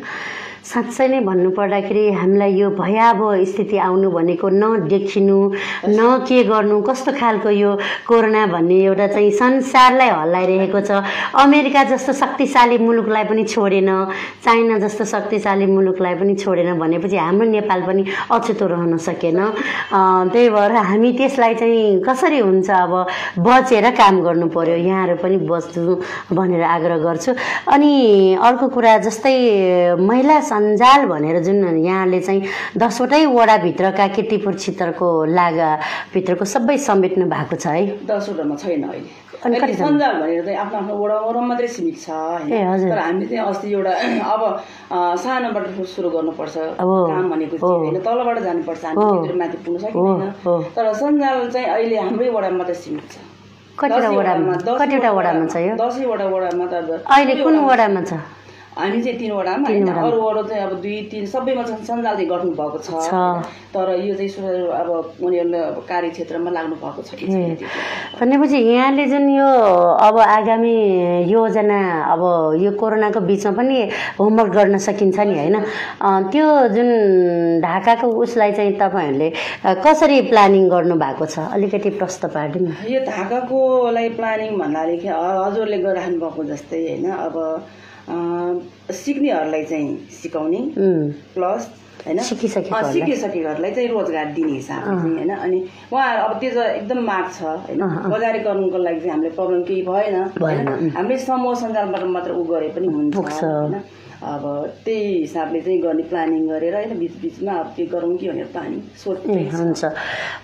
साँच्चै 0.66 1.08
नै 1.08 1.20
भन्नुपर्दाखेरि 1.30 2.04
हामीलाई 2.18 2.54
यो 2.58 2.70
भयावह 2.74 3.44
स्थिति 3.46 3.78
आउनु 3.86 4.10
भनेको 4.10 4.50
न 4.50 4.90
देखिनु 4.90 5.38
न 5.94 6.26
के 6.26 6.42
गर्नु 6.50 6.82
कस्तो 6.82 7.12
खालको 7.22 7.50
यो 7.54 7.72
कोरोना 8.10 8.46
भन्ने 8.50 8.78
एउटा 8.90 9.08
चाहिँ 9.14 9.32
संसारलाई 9.38 10.10
हल्लाइरहेको 10.10 10.80
छ। 10.82 11.06
अमेरिका 11.38 11.84
जस्तो 11.94 12.14
शक्तिशाली 12.18 12.78
मुलुकलाई 12.82 13.24
पनि 13.30 13.44
छोडेन 13.46 13.90
चाइना 14.42 14.78
जस्तो 14.82 15.06
शक्तिशाली 15.06 15.66
मुलुकलाई 15.70 16.16
पनि 16.18 16.34
छोडेन 16.34 16.74
भनेपछि 16.82 17.18
हाम्रो 17.18 17.46
नेपाल 17.46 17.82
पनि 17.86 18.04
अछुतो 18.34 18.66
रहन 18.66 18.98
सकेन। 19.06 19.40
त्यही 20.34 20.50
भएर 20.50 20.72
हामी 20.82 21.12
त्यसलाई 21.14 21.54
चाहिँ 21.62 22.02
कसरी 22.10 22.40
हुन्छ 22.42 22.70
अब 22.74 22.94
बचेर 23.38 23.90
काम 24.02 24.22
गर्नु 24.26 24.48
पर्यो 24.50 24.76
यहाँहरू 24.82 25.16
पनि 25.22 25.38
बच्नु 25.46 25.96
भनेर 26.34 26.64
आग्रह 26.74 26.98
गर्छु। 27.06 27.32
अनि 27.70 27.94
अर्को 28.42 28.68
कुरा 28.74 28.98
जस्तै 29.06 29.38
महिला 30.02 30.42
सञ्जाल 30.56 31.06
भनेर 31.06 31.40
जुन 31.44 31.78
यहाँले 31.86 32.19
चाहिँ 32.22 32.42
दसवटै 32.80 33.25
वडाभित्रका 33.28 34.07
किर्तिपुर 34.16 34.54
क्षेत्रको 34.56 35.07
लागा 35.36 35.69
भित्रको 36.13 36.46
सबै 36.46 36.78
समेट्नु 36.88 37.25
भएको 37.28 37.56
छ 37.60 37.68
है। 37.68 37.84
दसवटामा 38.07 38.56
छैन 38.56 38.84
अहिले। 38.88 39.10
अनि? 39.44 39.74
सञ्जाल 39.75 40.16
भनेर 40.22 40.44
चाहिँ 40.46 40.60
आफ्नो 40.60 40.78
आफ्नो 40.80 40.96
वडा 40.96 41.16
वडा 41.28 41.42
मात्रै 41.52 41.68
सीमित 41.68 41.98
छ। 42.00 42.07
तर 42.07 43.00
हामीले 43.00 43.28
चाहिँ 43.28 43.46
अस्ति 43.52 43.68
एउटा 43.74 43.92
अब 44.34 44.42
सानोबाट 45.19 45.66
सुरु 45.92 46.10
गर्नुपर्छ। 46.16 46.56
काम 46.80 47.30
भनेको 47.30 47.56
होइन। 47.60 48.00
तलबाट 48.00 48.40
जानुपर्छ। 48.48 48.86
हामी 48.86 49.34
माथि 49.40 49.58
पुग्न 49.66 49.78
सकिँदैन। 49.84 50.31
तर 50.75 50.94
सञ्जाल 51.04 51.50
चाहिँ 51.51 51.68
अहिले 51.68 51.98
हाम्रै 52.00 52.30
वडा 52.31 52.50
मात्रै 52.56 52.75
सीमित 52.80 53.12
छ। 53.12 53.16
कतिवटा 53.75 54.10
वडामा? 54.16 54.54
कतिवटा 54.80 55.12
वडामा 55.12 55.46
छ 55.51 55.56
यो? 55.68 55.75
दसैँवटा 55.75 56.25
वडामा 56.31 56.66
त 56.72 56.74
अहिले 57.12 57.34
कुन 57.44 57.56
वडामा 57.69 58.01
छ? 58.08 58.13
हामी 58.75 59.01
चाहिँ 59.01 59.18
तिनवटामा 59.19 59.68
होइन। 59.69 59.88
अरू 59.88 60.19
अरू 60.30 60.42
चाहिँ 60.51 60.63
अब 60.68 60.74
दुई 60.83 60.95
तिन 61.12 61.25
सबैमा 61.31 61.63
चाहिँ 61.63 61.83
सञ्जाल 61.88 62.16
चाहिँ 62.16 62.27
गर्नु 62.30 62.51
भएको 62.60 62.80
छ। 62.83 62.92
तर 63.72 63.88
यो 64.03 64.13
चाहिँ 64.20 64.67
अब 64.67 64.89
उनीहरूले 65.24 65.60
अब 65.72 65.77
कार्यक्षेत्रमा 65.89 66.50
लाग्नु 66.51 66.75
भएको 66.84 67.01
छ। 67.08 67.15
भनेपछि 68.20 68.58
यहाँले 68.58 69.05
जुन 69.08 69.29
यो 69.32 69.48
अब 70.08 70.15
आगामी 70.20 70.75
योजना 71.32 71.79
अब 72.13 72.22
यो 72.63 72.72
कोरोनाको 72.75 73.20
बिचमा 73.29 73.51
पनि 73.58 73.77
होमवर्क 74.20 74.51
गर्न 74.53 74.77
सकिन्छ 74.88 75.20
नि 75.20 75.36
होइन। 75.39 75.55
त्यो 76.32 76.46
जुन 76.75 76.89
ढाकाको 77.63 78.08
उसलाई 78.12 78.51
चाहिँ 78.60 78.74
तपाईँहरूले 78.75 79.29
कसरी 79.86 80.22
प्लानिङ 80.32 80.67
गर्नु 80.70 80.96
भएको 81.00 81.25
छ? 81.25 81.39
अलिकति 81.55 81.89
प्रश्न 81.96 82.27
पारिदिनु। 82.27 82.72
यो 82.91 83.00
ढाकाको 83.08 83.58
लागि 83.96 84.10
प्लानिङ 84.20 84.51
भन्नादेखि 84.60 85.08
ह- 85.08 85.48
हजुरले 85.48 85.77
गरिराख्नु 85.79 86.20
भएको 86.20 86.44
जस्तै 86.51 86.79
होइन। 86.84 87.05
अब 87.12 87.36
सिक्नेहरूलाई 88.10 89.64
चाहिँ 89.66 89.98
सिकाउने 90.22 90.62
प्लस 91.34 91.70
होइन 92.06 92.20
सिकिसकेकोहरूलाई। 92.22 93.72
चाहिँ 93.74 93.90
रोजगार 93.90 94.26
दिने 94.34 94.52
हिसाबले 94.52 94.96
चाहिँ 95.02 95.16
होइन 95.16 95.32
अनि 95.36 95.60
उहाँ 95.94 96.18
अब 96.18 96.40
त्यो 96.40 96.62
एकदम 96.62 97.00
माग 97.06 97.26
छ 97.34 97.42
होइन। 97.42 97.82
बजारीकरणको 98.14 98.78
लागि 98.78 99.00
चाहिँ 99.00 99.12
हामीले 99.12 99.30
प्रब्लम 99.36 99.62
केही 99.66 99.82
भएन 99.82 100.16
होइन? 100.42 100.90
हामीले 100.96 101.18
समूह 101.18 101.54
सञ्जालबाट 101.62 102.04
मात्र 102.16 102.32
उ 102.32 102.44
गरे 102.46 102.70
पनि 102.76 102.88
हुन्छ। 102.88 103.16
होइन 103.18 103.74
अब 104.25 104.44
त्यही 104.86 105.13
हिसाबले 105.22 105.60
चाहिँ 105.62 105.79
गर्ने 105.82 106.03
प्लानिङ 106.10 106.48
गरेर 106.50 106.75
होइन 106.75 106.98
बिच 107.00 107.13
बिचमा 107.22 107.53
अब 107.53 107.67
के 107.77 107.86
गरौँ 107.86 108.15
कि 108.17 108.29
भनेर 108.29 108.46
प्लानिङ 108.53 108.79
सोध्दै 108.98 109.44
छ। 109.46 109.53
हुन्छ। 109.53 109.84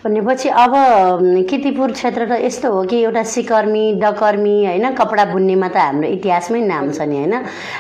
भनेपछि 0.06 0.50
अब 0.54 0.74
उम्, 0.74 1.44
किर्तिपुर 1.50 1.92
क्षेत्र 1.92 2.22
त 2.30 2.32
यस्तो 2.46 2.72
हो 2.72 2.84
कि 2.86 2.98
एउटा 3.02 3.24
सिकर्मी 3.34 3.84
डकर्मी 3.98 4.56
होइन 4.66 4.86
कपडा 4.94 5.26
बुन्नेमा 5.34 5.68
त 5.68 5.78
हाम्रो 5.82 6.08
इतिहासमै 6.14 6.62
नाम 6.62 6.92
छ 6.92 7.02
नि 7.10 7.18
होइन। 7.18 7.36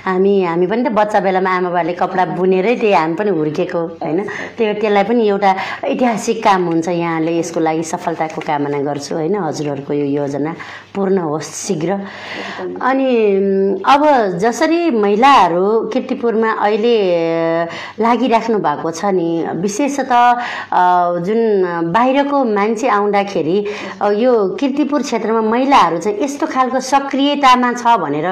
हामी 0.09 0.33
हामी 0.41 0.65
पनि 0.67 0.83
त 0.83 0.89
बच्चा 0.89 1.19
बेलामा 1.21 1.51
आमा 1.57 1.69
बाबाले 1.69 1.93
कपडा 1.93 2.25
बुनेरै 2.33 2.75
त्यही 2.81 2.93
हामी 2.93 3.15
पनि 3.21 3.31
हुर्केको 3.37 3.81
होइन। 4.01 4.19
त्यो 4.57 4.73
त्यसलाई 4.81 5.03
पनि 5.05 5.21
एउटा 5.27 5.51
ऐतिहासिक 5.85 6.37
काम 6.43 6.61
हुन्छ 6.65 6.87
यहाँले 6.89 7.31
यसको 7.37 7.59
लागि 7.61 7.83
सफलताको 7.93 8.41
कामना 8.41 8.81
गर्छु 8.89 9.15
होइन। 9.15 9.35
हजुरहरूको 9.37 9.93
यो 9.93 10.07
योजना 10.17 10.51
पूर्ण 10.95 11.17
होस् 11.29 11.51
शीघ्र। 11.65 11.91
अनि 12.81 13.09
अब 13.85 14.01
जसरी 14.41 14.79
महिलाहरू 14.97 15.90
किर्तिपुरमा 15.93 16.51
अहिले 16.65 16.95
लागिराख्नु 17.99 18.57
भएको 18.59 18.91
छ 18.91 19.05
नि। 19.15 19.29
विशेषतः 19.61 20.23
जुन 21.25 21.41
बाहिरको 21.93 22.43
मान्छे 22.43 22.87
आउँदाखेरि 22.89 23.57
यो 24.23 24.31
किर्तिपुर 24.59 25.01
क्षेत्रमा 25.01 25.41
महिलाहरू 25.49 25.97
चाहिँ 25.97 26.23
यस्तो 26.23 26.47
खालको 26.47 26.79
सक्रियतामा 26.91 27.73
छ 27.73 27.97
भनेर 28.03 28.27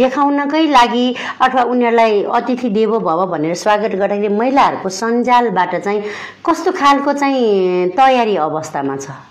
देखाउनकै 0.00 0.66
लागि 0.70 1.06
अथवा 1.40 1.62
उनीहरूलाई 1.62 2.22
अतिथि 2.38 2.68
देवो 2.78 2.98
भव 3.00 3.26
भनेर 3.32 3.54
स्वागत 3.64 3.96
गर्दाखेरि 3.96 4.34
महिलाहरूको 4.34 4.88
सञ्जालबाट 5.00 5.74
चाहिँ 5.76 6.02
कस्तो 6.46 6.72
खालको 6.72 7.12
चाहिँ 7.12 7.88
तयारी 7.96 8.36
अवस्थामा 8.48 8.96
छ? 8.96 9.29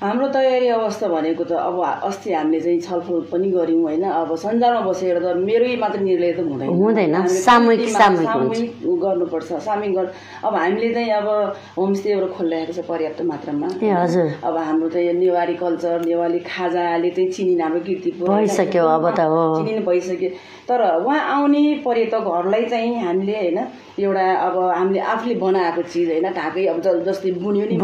हाम्रो 0.00 0.28
तयारी 0.28 0.68
अवस्था 0.68 1.08
भनेको 1.08 1.44
त 1.44 1.52
अब 1.52 2.00
अस्ति 2.02 2.32
हामीले 2.32 2.60
चाहिँ 2.60 2.80
छलफल 2.80 3.26
पनि 3.32 3.50
गऱ्यौँ 3.50 3.82
होइन। 3.82 4.02
अब 4.02 4.36
सञ्जालमा 4.36 4.80
बसेर 4.80 5.18
त 5.18 5.36
मेरै 5.36 5.76
मात्र 5.76 5.98
निर्णय 5.98 6.32
त 6.32 6.38
हुँदैन। 6.38 6.68
हुँदैन। 6.68 7.26
सामूहिक- 7.26 7.88
सामूहिक 7.88 8.70
गर्नुपर्छ। 8.84 9.52
सामूहिक 9.52 9.94
गर 9.94 10.12
अब 10.44 10.54
हामीले 10.54 10.94
चाहिँ 10.94 11.10
अब 11.10 11.56
होमस्टेहरू 11.78 12.26
खोलिरहेको 12.26 12.72
छ 12.72 12.78
पर्याप्त 12.78 13.22
मात्रामा। 13.22 13.68
ए 13.82 13.90
हजुर। 13.90 14.30
अब 14.44 14.56
हाम्रो 14.56 14.88
चाहिँ 14.88 15.06
यो 15.06 15.12
नेवारी 15.12 15.54
कल्चर 15.54 16.04
नेवारी 16.04 16.38
खाजाले 16.38 17.10
चाहिँ 17.10 17.30
चिनिन 17.30 17.60
हाम्रो 17.60 17.80
कीर्तिपुर? 17.80 18.30
भइसक्यो, 18.30 18.84
अब 18.84 19.10
त 19.16 19.20
हो। 19.20 19.66
चिनिन 19.66 19.84
भइसक्यो। 19.84 20.30
तर 20.68 20.96
उहाँ 20.96 21.20
आउने 21.20 21.82
पर्यटकहरूलाई 21.86 22.64
चाहिँ 22.64 23.04
हामीले 23.04 23.32
होइन 23.32 23.66
एउटा 24.04 24.24
अब 24.46 24.56
हामीले 24.70 25.00
आफूले 25.12 25.34
बनाएको 25.44 25.82
चिज 25.92 26.08
होइन 26.10 26.26
ढाकै 26.38 26.64
अब 26.72 26.78
जस्तै 27.06 27.30
बुन्यो 27.42 27.64
नि। 27.66 27.76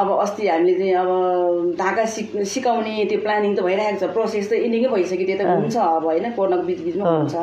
अब 0.00 0.08
अस्ति 0.24 0.42
हामीले 0.48 0.74
चाहिँ 0.78 0.94
अब 1.02 1.10
ढाका 1.78 2.04
सिक 2.14 2.26
सिकाउने 2.52 3.04
त्यो 3.10 3.18
प्लानिङ 3.24 3.50
त 3.56 3.60
भइरहेको 3.68 3.98
छ 4.00 4.10
प्रोसेस 4.16 4.44
त 4.50 4.52
इन्डिङै 4.66 4.88
भइसक्यो 4.94 5.26
त्यो 5.26 5.36
त 5.38 5.42
हुन्छ 5.52 5.76
अब 5.76 6.04
होइन 6.10 6.26
कोरोनाको 6.36 6.64
बिचबिचमा 6.70 7.04
हुन्छ। 7.10 7.34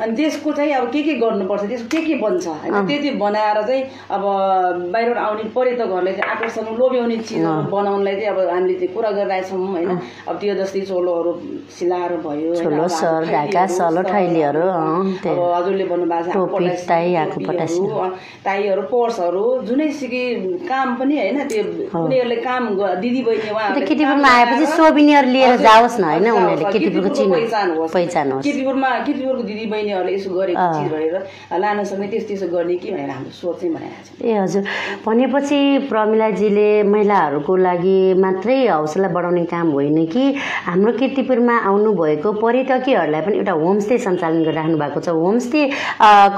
अनि 0.00 0.12
त्यसको 0.16 0.52
चाहिँ 0.52 0.72
अब 0.76 0.90
के 0.92 1.02
के 1.02 1.12
गर्नुपर्छ 1.20 1.62
त्यसको 1.68 1.88
के 1.88 2.00
के 2.06 2.14
बन्छ 2.20 2.46
होइन? 2.46 2.86
त्यति 2.86 3.10
बनाएर 3.16 3.62
चाहिँ 3.66 3.82
अब 4.12 4.22
बाहिरबाट 4.92 5.18
आउने 5.24 5.44
पर्यटकहरूलाई 5.56 6.14
चाहिँ 6.14 6.30
आकर्षण 6.36 6.64
लोभ्याउने 6.76 7.16
चिजहरू 7.16 7.70
बनाउनलाई 7.72 8.14
चाहिँ 8.20 8.28
अब 8.28 8.38
हामीले 8.52 8.74
चाहिँ 8.78 8.92
कुरा 8.94 9.10
गरिरहेछौँ 9.10 9.66
होइन? 9.72 9.88
अब 10.28 10.34
त्यो 10.40 10.54
जस्तै 10.60 10.80
चोलोहरू 10.90 11.32
सिलाहरू 11.78 12.16
भयो 12.26 12.52
अब। 12.52 12.58
हजुरले 15.56 15.84
भन्नुभएको 15.92 16.26
छ 16.26 16.28
टाईहरू 18.44 18.82
पर्सहरू 18.92 19.42
जुनै 19.68 19.88
सिकी 20.00 20.22
काम 20.68 20.88
पनि 21.00 21.14
होइन? 21.18 21.38
त्यो 21.48 21.62
उनीहरूले 22.04 22.36
काम 22.44 22.62
दिदी 23.00 23.20
बहिनी 23.26 23.48
उहाँहरूले 23.50 23.80
अन्त 23.80 23.88
किर्तिपुरमा 23.88 24.16
काम 24.16 24.24
आएपछि 24.36 24.66
बहिनीहरूले 29.86 30.12
यसो 30.14 30.30
गरेको। 30.34 30.66
चिज 30.74 30.88
भनेर 30.90 31.14
लान 31.62 31.84
सक्ने 31.86 32.06
त्यस्तो 32.10 32.28
त्यस्तो 32.28 32.48
गर्ने 32.50 32.74
कि 32.82 32.90
भनेर 32.90 33.10
हाम्रो 33.10 33.30
सोच 33.30 33.56
चाहिँ 33.60 33.72
बनाएको 33.74 34.02
छ 34.02 34.24
ए 34.26 34.32
हजुर 34.42 34.62
भनेपछि 35.06 35.60
प्रमिलाजीले 35.90 36.68
महिलाहरूको 36.90 37.52
लागि 37.56 37.98
मात्रै 38.18 38.58
हौसला 38.66 39.08
बढाउने 39.14 39.44
काम 39.54 39.66
होइन 39.76 39.98
कि 40.10 40.24
हाम्रो 40.66 40.92
किर्तिपुरमा 41.00 41.56
आउनुभएको 41.70 42.28
पर्यटकीयहरूलाई 42.42 43.22
पनि 43.26 43.36
एउटा 43.38 43.52
होमस्टे 43.62 43.98
सञ्चालन 44.06 44.42
गरिराख्नु 44.46 44.76
भएको 44.82 45.00
छ 45.06 45.08
होमस्टे 45.14 45.62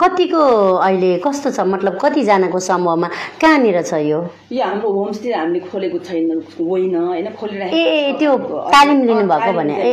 कतिको 0.03 0.43
अहिले 0.87 1.11
कस्तो 1.25 1.49
छ 1.57 1.61
मतलब 1.73 1.99
कतिजनाको 2.05 2.59
समूहमा 2.69 3.09
कहाँनिर 3.41 3.81
छ 3.89 3.93
यो 4.05 4.21
यो 4.53 4.63
हाम्रो 4.65 4.89
होमस्टे 4.99 5.33
हामीले 5.33 5.61
खोलेको 5.73 5.99
छैन 6.05 6.31
होइन 6.61 6.95
होइन 6.97 7.27
खोलिरहेको 7.41 7.77
ए। 7.77 8.13
त्यो 8.19 8.33
तालिम 8.75 8.99
लिनु 9.09 9.21
अँ, 9.21 9.29
भएको 9.29 9.41
तालिम 9.41 9.57
भने। 9.59 9.75
ए, 9.79 9.93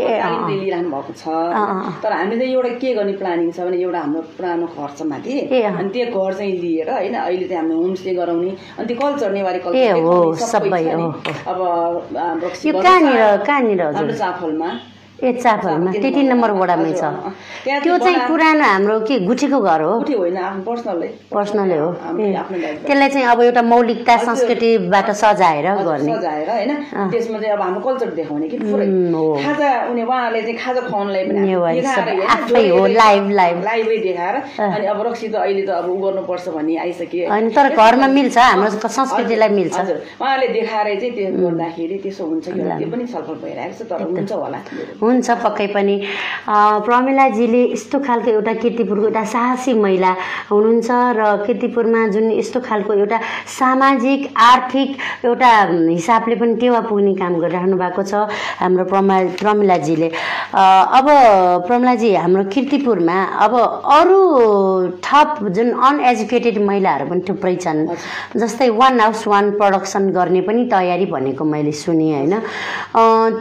लिइरहनु 0.49 0.89
भएको 0.89 1.13
छ। 1.13 1.23
तर 2.03 2.11
हामीले 2.13 2.45
एउटा 2.51 2.69
के 2.81 2.93
गर्ने 2.95 3.13
प्लानिङ 3.21 3.44
छ 3.51 3.59
भने 3.59 3.77
एउटा 3.81 3.99
हाम्रो 3.99 4.21
पुरानो 4.37 4.67
घर 4.67 4.89
छ 4.97 5.01
माथि। 5.11 5.33
अनि 5.65 5.89
त्यो 5.93 6.05
घर 6.05 6.33
चाहिँ 6.33 6.53
लिएर 6.61 6.89
होइन 6.89 7.15
अहिले 7.15 7.47
चाहिँ 7.47 7.61
हामीले 7.61 7.77
होमस्टे 7.81 8.13
गराउने। 8.13 8.51
अनि 8.79 8.85
त्यो 8.87 8.97
कल्चर 9.01 9.31
नेवारी 9.31 9.59
कल्चर 9.65 9.79
अब 11.51 11.59
हाम्रो 13.95 14.13
चाफलमा। 14.13 14.69
ए 15.23 15.31
चापलमा 15.33 15.91
त्यति 15.91 16.21
नम्बर 16.27 16.51
वडामै 16.59 16.91
छ। 16.93 17.03
त्यो 17.83 17.97
चाहिँ 17.97 18.19
पुरानो 18.27 18.63
हाम्रो 18.63 18.99
के 19.07 19.19
गुठीको 19.25 19.59
घर 19.59 19.81
हो? 19.81 19.93
पर्सनलै। 20.67 21.77
हो। 21.79 21.89
त्यसलाई 22.85 23.09
चाहिँ 23.09 23.27
अब 23.31 23.41
एउटा 23.41 23.61
मौलिकता। 23.61 24.17
संस्कृतिबाट 24.27 25.09
सजाएर 25.11 25.67
गर्ने। 25.87 26.15
सजाएर 26.15 26.49
होइन? 26.49 26.71
त्यसमा 27.11 27.37
चाहिँ 27.39 27.53
अब 27.55 27.61
हाम्रो 27.61 27.81
कल्चर 27.87 28.09
देखाउने 28.19 28.47
कि 28.49 28.57
पुरै। 28.59 28.87
उम्, 28.87 29.13
हो। 29.15 29.39
खाजा 29.45 29.69
उनी 29.91 30.03
उहाँहरूले 30.03 30.41
चाहिँ 30.41 30.57
खाजा 30.59 30.81
खुवाउनलाई 30.89 31.23
पनि 31.25 31.37
हामी 31.37 31.47
नेवारी 31.47 31.79
देखाएर 31.79 31.95
सबै 31.95 32.15
होइन, 32.15 32.27
आफै 32.35 32.67
हो, 32.69 32.85
लाइभ, 32.85 33.23
लाइभ। 33.39 33.57
लाइभै 33.63 33.97
देखाएर। 33.97 34.35
अँ। 34.35 34.71
अनि 34.75 34.85
अब 34.85 34.99
रक्सी 35.07 35.27
त 35.31 35.35
अहिले 35.35 35.63
त 35.65 35.69
अब 35.79 35.87
उ 35.89 35.95
गर्नुपर्छ 36.03 36.45
भन्ने 36.55 36.75
आइसक्यो। 36.85 37.29
होइन 37.31 37.49
तर 37.55 37.65
घरमा 37.75 38.07
मिल्छ 38.07 38.37
हाम्रो 38.37 38.87
संस्कृतिलाई 38.99 39.49
मिल्छ। 39.49 39.75
उहाँले 40.21 40.47
देखाएर 40.59 40.87
चाहिँ 40.99 41.13
त्यो 41.15 41.27
गर्दाखेरि 41.39 41.97
त्यसो 42.03 42.23
हुन्छ 42.25 42.45
कि 42.45 42.59
होला, 42.61 42.75
त्यो 42.77 42.87
पनि 42.91 43.03
छलफल 43.07 43.35
भइरहेको 43.43 43.75
छ 43.79 43.89
तर 43.89 44.01
हुन्छ 44.03 44.31
होला। 44.31 44.59
हुन्छ 45.05 45.29
पक्कै 45.43 45.67
पनि। 45.75 45.95
प्रमिलाजीले 46.85 47.61
यस्तो 47.71 47.99
खालको 48.07 48.29
एउटा 48.31 48.53
किर्तिपुरको 48.61 49.05
एउटा 49.05 49.23
साहसी 49.35 49.73
महिला 49.85 50.11
हुनुहुन्छ 50.51 50.89
र 51.17 51.21
किर्तिपुरमा 51.45 52.01
जुन 52.15 52.31
यस्तो 52.31 52.59
खालको 52.67 52.93
एउटा 52.93 53.19
सामाजिक 53.57 54.21
आर्थिक 54.49 54.89
एउटा 55.25 55.51
हिसाबले 55.89 56.35
पनि 56.35 56.55
टेवा 56.61 56.79
पुग्ने 56.89 57.13
काम 57.21 57.33
गरिराख्नु 57.41 57.77
भएको 57.77 58.03
छ 58.03 58.13
हाम्रो 58.61 58.85
प्रमा 58.91 59.17
प्रमिलाजीले। 59.41 60.09
अब 60.99 61.07
प्रमिलाजी 61.67 62.13
हाम्रो 62.15 62.43
किर्तिपुरमा 62.53 63.17
अब 63.45 63.53
अरू 63.97 64.19
थप 65.05 65.29
जुन 65.55 65.71
अनएजुकेटेड 65.87 66.57
महिलाहरू 66.65 67.05
पनि 67.09 67.21
थुप्रै 67.29 67.55
छन् 67.63 67.81
जस्तै 68.41 68.69
वान 68.79 68.99
हाउस 68.99 69.27
वान 69.27 69.51
प्रडक्सन 69.59 70.09
गर्ने 70.17 70.41
पनि 70.47 70.65
तयारी 70.71 71.05
भनेको 71.05 71.43
मैले 71.45 71.71
सुनेँ 71.83 72.11
होइन। 72.13 72.33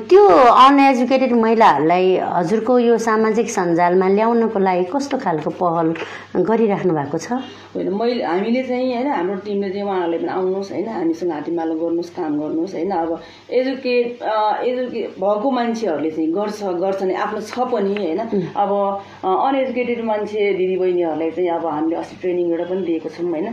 त्यो 0.08 0.24
अनएजुकेटेड 0.66 1.32
महिलाहरूलाई 1.54 2.06
हजुरको 2.34 2.78
यो 2.78 2.98
सामाजिक 2.98 3.48
सञ्जालमा 3.48 4.08
ल्याउनको 4.18 4.58
लागि 4.58 4.84
कस्तो 4.90 5.16
खालको 5.22 5.50
पहल 5.54 5.94
गरिराख्नु 6.42 6.92
भएको 6.94 7.18
छ? 7.18 7.38
होइन 7.74 7.94
मैले 7.94 8.22
हामीले 8.26 8.62
चाहिँ 8.66 8.90
होइन 8.90 9.06
हाम्रो 9.06 9.36
टिमले 9.46 9.70
चाहिँ 9.70 9.86
उहाँहरूले 9.86 10.18
पनि 10.18 10.30
आउनुहोस् 10.34 10.70
होइन 10.74 10.88
हामीसँग 10.98 11.30
हातीमालो 11.30 11.74
गर्नुहोस् 11.78 12.10
काम 12.18 12.32
गर्नुहोस् 12.42 12.74
होइन। 12.74 12.90
अब 12.90 13.10
एजुकेट 13.54 14.06
एजुकेट 14.66 15.10
भएको 15.22 15.50
मान्छेहरूले 15.50 16.10
चाहिँ 16.10 16.30
गर्छ 16.34 16.58
गर्छ 16.82 17.02
नि। 17.06 17.14
आफ्नो 17.22 17.40
छ 17.46 17.54
पनि 17.70 17.94
होइन। 18.02 18.20
अब 18.58 18.70
अनएजुकेटेड 19.22 20.00
मान्छे 20.10 20.40
दिदीबहिनीहरूलाई 20.58 21.30
चाहिँ 21.30 21.50
अब 21.54 21.66
हामीले 21.66 21.96
अस्ति 22.02 22.16
ट्रेनिङ 22.22 22.50
एउटा 22.50 22.66
पनि 22.66 22.82
दिएको 22.82 23.08
छौँ 23.14 23.30
होइन। 23.30 23.46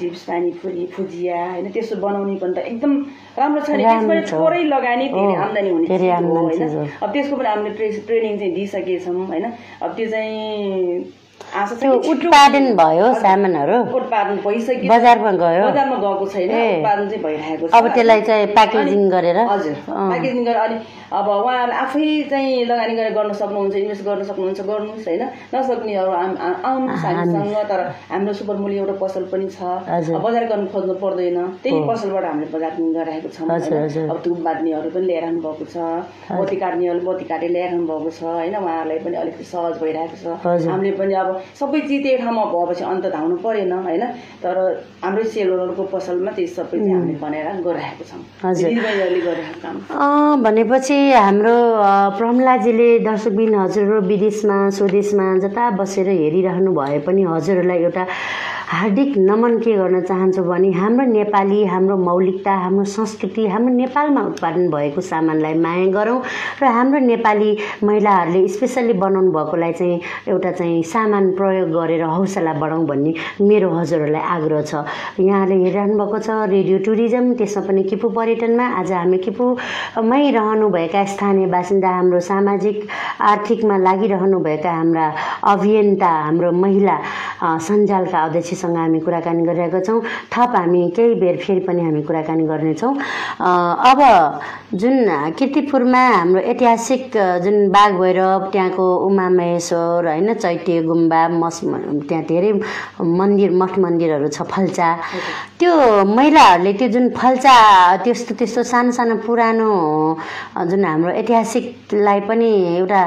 चिप्स 0.00 0.22
पानीपुरी 0.32 0.84
भुजिया 0.96 1.36
होइन 1.52 1.68
त्यसो 1.76 2.00
बनाउने 2.00 2.36
पनि 2.40 2.52
त 2.56 2.58
एकदम 2.72 2.92
राम्रो 3.36 3.60
छ 3.60 3.70
नि। 3.76 3.84
त्यसबाट। 3.84 4.32
थोरै 4.32 4.62
लगानी 4.64 5.06
धेरै 5.12 5.36
आम्दानी 5.44 5.70
हुने 5.70 5.86
होइन। 5.92 6.88
अब 7.04 7.10
त्यसको 7.12 7.33
पनि 7.36 7.48
हामीले 7.48 7.74
ट्रे 7.74 7.90
ट्रेनिङ 8.06 8.38
चाहिँ 8.38 8.54
दिइसकेछौँ 8.54 9.26
होइन? 9.26 9.44
अब 9.82 9.96
त्यो 9.96 10.08
चाहिँ 10.10 11.04
त्यो 11.54 11.92
उत्पादन 12.10 12.64
भयो 12.76 13.06
सामानहरू। 13.22 13.78
उत्पादन 13.94 14.36
भइसक्यो। 14.42 14.90
बजारमा 14.90 15.30
गयो। 15.38 15.64
बजारमा 15.70 15.96
गएको 16.02 16.26
छैन। 16.34 16.50
उत्पादन 16.50 17.04
चाहिँ 17.08 17.22
भइरहेको 17.24 17.64
छ। 17.68 17.72
अब 17.74 17.84
त्यसलाई 17.94 18.20
चाहिँ 18.28 18.46
प्याकेजिङ 18.58 19.02
गरेर। 19.14 19.38
हजुर। 19.54 19.76
प्याकेजिङ 19.86 20.44
गरेर। 20.44 20.60
अनि 20.66 20.76
अब 21.14 21.28
उहाँहरूले 21.30 21.76
आफै 21.78 22.06
चाहिँ 22.30 22.64
लगानी 22.66 22.94
गरेर 22.98 23.12
गर्न 23.14 23.32
सक्नुहुन्छ 23.38 23.74
इन्भेस्ट 23.74 24.02
गर्न 24.04 24.22
सक्नुहुन्छ 24.30 24.60
गर्नुहोस् 24.66 25.06
होइन? 25.08 25.22
नसक्नेहरू 25.54 26.10
आउनुहोस् 26.10 27.04
हामीसँग 27.06 27.56
तर 27.70 27.80
हाम्रो 28.10 28.32
सुपर 28.34 28.56
मूल्य 28.58 28.76
एउटा 28.82 28.94
पसल 28.98 29.24
पनि 29.30 29.46
छ। 29.54 29.62
बजार 30.26 30.44
गर्न 30.50 30.66
खोज्नु 30.74 30.94
पर्दैन। 30.98 31.38
त्यही 31.62 31.78
पसलबाट 31.86 32.24
हामीले 32.24 32.50
बजार 32.50 32.72
गरिरहेको 32.74 33.28
छौँ। 33.30 33.46
अब 34.10 34.18
धुप 34.26 34.38
बाँध्नेहरू 34.42 34.90
पनि 34.90 35.06
ल्याएर 35.06 35.24
भएको 35.38 35.64
छ। 35.70 35.76
बत्ती 36.34 36.56
काट्नेहरू 36.58 37.00
बत्ती 37.06 37.24
काटेर 37.30 37.50
ल्याइरहनु 37.54 37.86
भएको 37.86 38.10
छ 38.10 38.22
होइन? 38.26 38.54
उहाँहरूलाई 38.58 38.98
पनि 39.06 39.16
अलिकति 39.22 39.44
सहज 39.44 39.78
भइरहेको 39.78 40.16
छ। 40.18 40.66
हामीले 40.66 40.92
पनि 40.98 41.14
अब 41.14 41.42
सबै 41.60 41.80
चिज 41.80 42.02
त्यही 42.02 42.16
ठाउँमा 42.16 42.44
भएपछि 42.52 42.84
अन्त 42.84 43.04
धाउनु 43.12 43.36
परेन 43.44 43.72
होइन? 43.72 44.02
तर 44.42 44.56
हाम्रै 45.02 45.24
सेलरहरूको 45.24 45.82
पसलमा 45.92 46.30
त्यो 46.36 46.46
सबै 46.48 46.78
चाहिँ 46.78 46.94
हामीले 46.94 47.18
बनाएर 47.20 47.60
गरिरहेको 47.66 48.04
छौँ 48.10 48.22
भनेपछि 50.42 50.98
हाम्रो 51.12 51.56
प्रमलाजीले 52.18 52.88
दर्शकबिन 53.08 53.54
हजुरहरू 53.54 54.00
विदेशमा 54.06 54.58
स्वदेशमा 54.78 55.26
जता 55.44 55.64
बसेर 55.78 56.08
हेरिरहनु 56.14 56.70
भए 56.74 56.98
पनि 57.06 57.22
हजुरहरूलाई 57.24 57.78
एउटा 57.82 58.04
हार्दिक 58.74 59.16
नमन 59.18 59.58
के 59.62 59.72
गर्न 59.76 60.00
चाहन्छु 60.02 60.42
भने 60.42 60.70
हाम्रो 60.72 61.04
नेपाली 61.06 61.64
हाम्रो 61.64 61.96
मौलिकता 61.96 62.52
हाम्रो 62.58 62.84
संस्कृति 62.90 63.46
हाम्रो 63.46 63.74
नेपालमा 63.74 64.22
उत्पादन 64.26 64.68
भएको 64.70 65.00
सामानलाई 65.00 65.54
माया 65.64 65.86
गरौँ 65.94 66.18
र 66.62 66.64
हाम्रो 66.76 67.00
नेपाली 67.06 67.56
महिलाहरूले 67.84 68.46
स्पेसल्ली 68.54 68.92
बनाउनु 68.98 69.30
भएकोलाई 69.32 69.72
चाहिँ 69.72 70.00
एउटा 70.28 70.50
चाहिँ 70.58 70.82
सामान 70.92 71.30
प्रयोग 71.38 71.70
गरेर 71.70 72.02
हौसला 72.02 72.52
बढाउँ 72.62 72.86
भन्ने 72.86 73.14
मेरो 73.46 73.70
हजुरहरूलाई 73.78 74.22
आग्रह 74.36 74.62
छ। 74.62 74.74
यहाँले 75.22 75.54
हेरिरहनु 75.54 75.94
भएको 75.98 76.18
छ 76.18 76.30
रेडियो 76.50 76.78
टुरिज्म 76.86 77.34
त्यसमा 77.38 77.62
पनि 77.68 77.82
किपु 77.94 78.08
पर्यटनमा 78.18 78.66
आज 78.80 78.92
हामी 78.92 79.18
किपुमै 79.26 80.22
रहनुभएका 80.38 81.04
स्थानीय 81.14 81.46
बासिन्दा 81.54 81.90
हाम्रो 81.98 82.20
सामाजिक 82.30 82.76
आर्थिकमा 83.30 83.76
लागिरहनुभएका 83.86 84.72
हाम्रा 84.80 85.06
अभियन्ता 85.54 86.10
हाम्रो 86.26 86.52
महिला 86.64 86.98
सञ्जालका 87.68 88.18
अध्यक्षसँग 88.64 88.76
हामी 88.76 88.98
कुराकानी 89.00 89.42
गरिरहेका 89.44 89.80
छौँ। 89.80 90.00
थप 90.32 90.52
हामी 90.56 90.90
केही 90.96 91.14
बेर 91.20 91.36
फेरि 91.36 91.60
पनि 91.68 91.82
हामी 91.82 92.02
कुराकानी 92.02 92.44
गर्नेछौँ। 92.48 92.92
अब 93.40 94.00
जुन 94.74 94.96
किर्तिपुरमा 95.38 96.04
हाम्रो 96.08 96.40
ऐतिहासिक 96.40 97.16
जुन 97.44 97.68
बाघ 97.70 97.92
भैरव 98.00 98.48
त्यहाँको 98.52 98.84
उमा 99.06 99.28
महेश्वर 99.28 100.06
होइन 100.08 100.34
चैत्य 100.34 100.82
गुम्बा 100.82 101.20
मस 101.28 101.60
त्यहाँ 102.08 102.24
धेरै 102.24 102.52
मन्दिर 103.00 103.50
मठ 103.52 103.78
मन्दिरहरू 103.78 104.28
छ 104.28 104.42
फल्चा। 104.48 104.88
त्यो 105.60 105.72
महिलाहरूले 106.08 106.72
त्यो 106.72 106.88
जुन 106.88 107.08
फल्चा 107.16 107.56
त्यस्तो 108.04 108.34
त्यस्तो 108.34 108.62
सानो 108.62 108.90
सानो 108.92 109.14
पुरानो 109.26 109.68
जुन 110.70 110.84
हाम्रो 110.84 111.10
ऐतिहासिकलाई 111.22 112.20
पनि 112.28 112.50
एउटा 112.78 113.02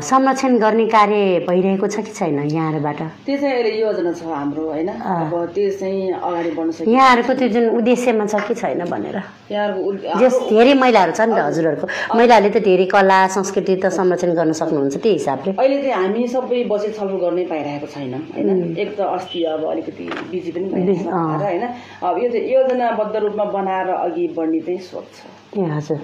संरक्षण 0.00 0.58
गर्ने 0.58 0.86
कार्य 0.86 1.46
भइरहेको 1.48 1.86
छ 1.86 1.96
कि 2.06 2.12
छैन 2.12 2.38
यहाँहरूबाट? 2.38 3.00
त्यो 3.26 3.36
चाहिँ 3.36 3.54
अहिले 3.54 3.72
योजना 3.80 4.12
छ 4.12 4.22
हाम्रो 4.24 4.64
होइन? 4.74 4.90
अब 4.90 5.32
त्यो 5.54 5.70
चाहिँ 5.80 6.12
अगाडि 6.12 6.50
बढ्न 6.58 6.70
सकिन्छ। 6.70 6.90
यहाँहरूको 6.90 7.32
त्यो 7.38 7.48
जुन 7.54 7.64
उद्देश्यमा 7.78 8.24
छ 8.26 8.34
कि 8.48 8.54
छैन 8.54 8.84
भनेर? 8.90 9.16
यहाँहरूको 9.50 10.18
जस 10.20 10.34
धेरै 10.50 10.74
महिलाहरू 10.82 11.12
छ 11.14 11.20
नि 11.28 11.34
त 11.34 11.40
हजुरहरूको। 11.48 11.86
महिलाहरूले 12.18 12.50
त 12.50 12.58
धेरै 12.64 12.86
कला 12.90 13.18
संस्कृति 13.36 13.74
त 13.76 13.86
संरक्षण 13.98 14.34
गर्न 14.34 14.52
सक्नुहुन्छ 14.60 14.94
त्यो 14.98 15.12
हिसाबले। 15.12 15.50
अहिले 15.54 15.78
चाहिँ 15.82 15.94
हामी 15.94 16.26
सबै 16.34 16.64
बजेट 16.72 16.92
छलफल 16.98 17.18
गर्नै 17.24 17.44
पाइरहेको 17.52 17.86
छैनौँ 17.94 18.22
होइन? 18.34 18.76
एक 18.82 18.90
त 18.98 19.00
अस्ति 19.14 19.38
अब 19.54 19.62
अलिकति 19.70 20.04
बिजी 20.32 20.50
पनि 20.50 20.66
भइरहेको 20.74 21.10
छ 21.10 21.42
होइन? 21.44 21.64
अब 22.02 22.14
यो 22.22 22.28
चाहिँ 22.34 22.44
योजनाबद्ध 22.54 23.14
रूपमा 23.16 23.44
बनाएर 23.56 23.88
अघि 23.94 24.26
बढ्ने 24.36 24.60
चाहिँ 24.60 24.80
सोच 24.90 25.08
छ। 25.14 25.32
ए 25.56 25.64
हजुर। 25.70 25.98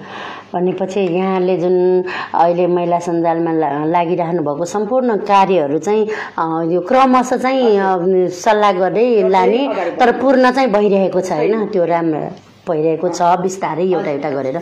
भनेपछि 0.53 0.99
यहाँले 0.99 1.55
जुन 1.57 1.75
अहिले 2.33 2.67
महिला 2.67 2.99
सञ्जालमा 3.07 3.51
ला- 3.51 3.85
लागिरहनु 3.93 4.41
भएको 4.43 4.65
सम्पूर्ण 4.65 5.15
कार्यहरू 5.27 5.77
चाहिँ 5.79 6.03
यो 6.73 6.81
क्रमशः 6.89 7.37
चाहिँ 7.37 8.29
सल्लाह 8.31 8.71
गर्दै 8.79 9.29
लाने 9.29 9.61
तर 9.99 10.11
पूर्ण 10.21 10.51
चाहिँ 10.51 10.69
भइरहेको 10.71 11.21
छ 11.21 11.31
होइन? 11.31 11.65
त्यो 11.73 11.85
राम्रो 11.85 12.21
भइरहेको 12.67 13.07
छ 13.09 13.21
बिस्तारै 13.41 13.85
एउटा 13.91 14.11
एउटा 14.11 14.29
गरेर। 14.29 14.57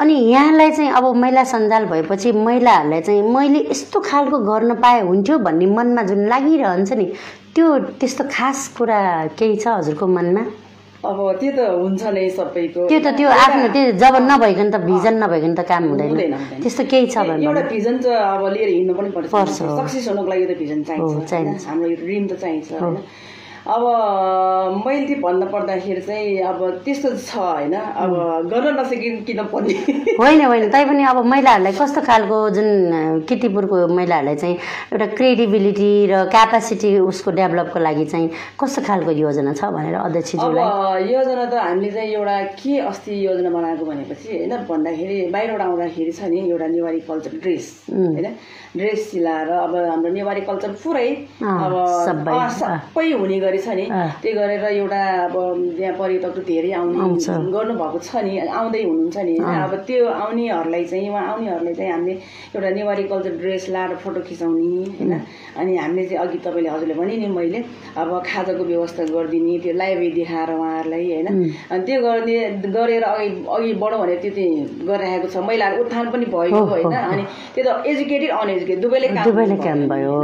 अनि 0.00 0.14
यहाँलाई 0.14 0.70
चाहिँ 0.70 0.90
अब 0.92 1.04
महिला 1.16 1.44
सञ्जाल 1.44 1.84
भएपछि 1.90 2.32
महिलाहरूलाई 2.32 3.00
चाहिँ 3.00 3.22
मैले 3.34 3.60
यस्तो 3.70 4.00
खालको 4.00 4.38
गर्न 4.50 4.74
पाए 4.82 5.00
हुन्थ्यो 5.08 5.38
भन्ने 5.46 5.66
मनमा 5.66 6.02
जुन 6.10 6.26
लागिरहन्छ 6.28 6.92
नि 6.92 7.06
त्यो 7.54 7.66
त्यस्तो 7.98 8.24
खास 8.30 8.68
कुरा 8.78 9.00
केही 9.38 9.56
छ 9.56 9.66
हजुरको 9.80 10.06
मनमा? 10.06 10.44
अब 11.04 11.18
त्यो 11.40 11.50
त 11.52 11.60
हुन्छ 11.76 12.02
नै 12.16 12.24
सबैको। 12.36 12.80
त्यो 12.88 13.00
त 13.04 13.08
त्यो 13.18 13.28
आफ्नो 13.28 13.66
त्यो 13.74 13.84
जब 14.00 14.14
नभइकन 14.32 14.68
त 14.72 14.76
भिजन 14.88 15.14
नभइकन 15.22 15.52
त 15.54 15.60
काम 15.68 15.82
हुँदैन। 15.92 16.32
त्यस्तो 16.62 16.82
केही 16.90 17.06
छ 17.12 17.16
भने 17.28 17.44
एउटा 17.44 17.62
भिजन 17.68 17.94
चाहिँ 18.00 18.16
अब 18.16 18.42
लिएर 18.56 18.68
हिँड्नु 18.76 18.94
पनि 18.96 19.10
पर्छ। 19.12 19.56
सक्सेस 19.76 20.08
हुनुको 20.08 20.28
लागि 20.32 20.44
त 20.46 20.52
भिजन 20.62 20.80
चाहिन्छ? 20.88 21.62
हाम्रो 21.68 21.88
ड्रिम 22.00 22.24
त 22.26 22.32
चाहिन्छ 22.40 22.70
अब 23.66 23.82
मैले 24.86 25.06
त्यो 25.06 25.16
भन्नु 25.22 25.46
पर्दाखेरि 25.50 26.00
चाहिँ 26.00 26.38
अब 26.50 26.60
त्यस्तो 26.84 27.08
छ 27.18 27.36
होइन। 27.36 27.74
अब 27.74 28.12
गर्न 28.50 28.66
नसकि 28.78 29.10
किन 29.26 29.42
पर्ने 29.52 29.74
होइन 30.20 30.40
होइन 30.46 30.70
तैपनि 30.70 31.02
अब 31.04 31.18
महिलाहरूलाई 31.26 31.72
कस्तो 31.74 32.00
खालको 32.06 32.38
जुन 32.56 32.68
किर्तिपुरको 33.28 33.76
महिलाहरूलाई 33.90 34.36
चाहिँ 34.36 34.56
एउटा 34.92 35.06
क्रेडिबिलिटी 35.18 35.90
र 36.06 36.24
क्यापासिटी 36.30 36.98
उसको 37.10 37.30
डेभलपको 37.40 37.78
लागि 37.78 38.04
चाहिँ 38.06 38.30
कस्तो 38.60 38.82
खालको 38.86 39.10
योजना 39.10 39.52
छ 39.52 39.64
भनेर 39.74 39.94
अध्यक्षज्यूलाई? 39.98 41.10
योजना 41.12 41.44
त 41.50 41.54
हामीले 41.66 41.90
चाहिँ 41.90 42.10
एउटा 42.14 42.36
के 42.62 42.78
अस्ति 42.86 43.14
योजना 43.26 43.50
बनाएको 43.50 43.84
भनेपछि 43.84 44.28
होइन 44.30 44.56
भन्दाखेरि 44.70 45.18
बाहिरबाट 45.34 45.60
आउँदाखेरि 45.60 46.12
छ 46.12 46.30
नि 46.30 46.38
एउटा 46.50 46.66
नेवारी 46.70 47.00
कल्चर 47.10 47.32
ड्रेस. 47.42 47.66
होइन। 47.90 48.26
ड्रेस 48.76 49.10
सिलाएर 49.10 49.48
अब 49.48 49.74
हाम्रो 49.76 50.10
नेवारी 50.12 50.40
कल्चर 50.48 50.72
पुरै 50.82 51.08
अब 51.40 51.74
सबै, 52.06 53.06
हुने 53.12 53.38
गरी 53.40 53.58
छ 53.58 53.68
नि। 53.78 53.86
त्यही 54.22 54.34
गरेर 54.36 54.64
एउटा 54.64 55.02
अब 55.26 55.34
त्यहाँ 55.76 55.94
पर्यटकहरू 55.98 56.42
धेरै 56.50 56.72
आउने। 56.72 56.96
गर्नुभएको 57.56 57.98
छ 57.98 58.22
नि 58.24 58.32
आउँदै 58.38 58.82
हुनुहुन्छ 58.84 59.16
नि। 59.16 59.34
होइन 59.38 59.60
अब 59.66 59.74
त्यो 59.86 60.06
आउनेहरूलाई 60.06 60.84
चाहिँ 60.84 61.08
उहाँ 61.10 61.24
आउनेहरूलाई 61.32 61.74
चाहिँ 61.74 61.92
हामीले 61.92 62.14
एउटा 62.56 62.70
नेवारी 62.76 63.02
कल्चर 63.12 63.32
ड्रेस 63.40 63.68
लाएर 63.74 63.96
फोटो 64.04 64.20
खिचाउने 64.28 64.64
होइन? 64.98 65.12
अनि 65.56 65.76
हामीले 65.76 66.04
चाहिँ 66.08 66.20
अघि 66.26 66.38
तपाईँले 66.44 66.68
हजुरले 66.70 66.94
भने 67.00 67.16
नि 67.16 67.28
मैले 67.32 67.60
अब 67.96 68.10
खाजाको 68.26 68.64
व्यवस्था 68.64 69.02
गरिदिने 69.14 69.58
त्यो 69.64 69.72
लाइब्रेरी 69.80 70.12
देखाएर 70.20 70.50
उहाँहरूलाई 70.52 71.04
होइन? 71.12 71.28
अनि 71.72 71.82
त्यो 71.86 71.98
गर्ने 72.02 72.36
गरेर 72.76 73.02
अघि 73.02 73.28
अघि 73.56 73.72
बढौँ 73.82 74.00
भने 74.00 74.16
त्यो 74.22 74.32
चाहिँ 74.36 74.84
गरिरहेको 74.88 75.28
छ। 75.32 75.36
महिलाहरू 75.48 75.82
उत्थान 75.84 76.06
पनि 76.12 76.26
भएको 76.34 76.62
होइन। 76.72 76.92
अनि 76.92 77.24
त्यो 77.54 77.62
त 77.64 77.68
एजुकेटेड 77.86 78.30
अनएजुकेटेड 78.30 78.64
दुवैले 78.66 79.56
काम 79.56 79.80
भयो 79.88 80.14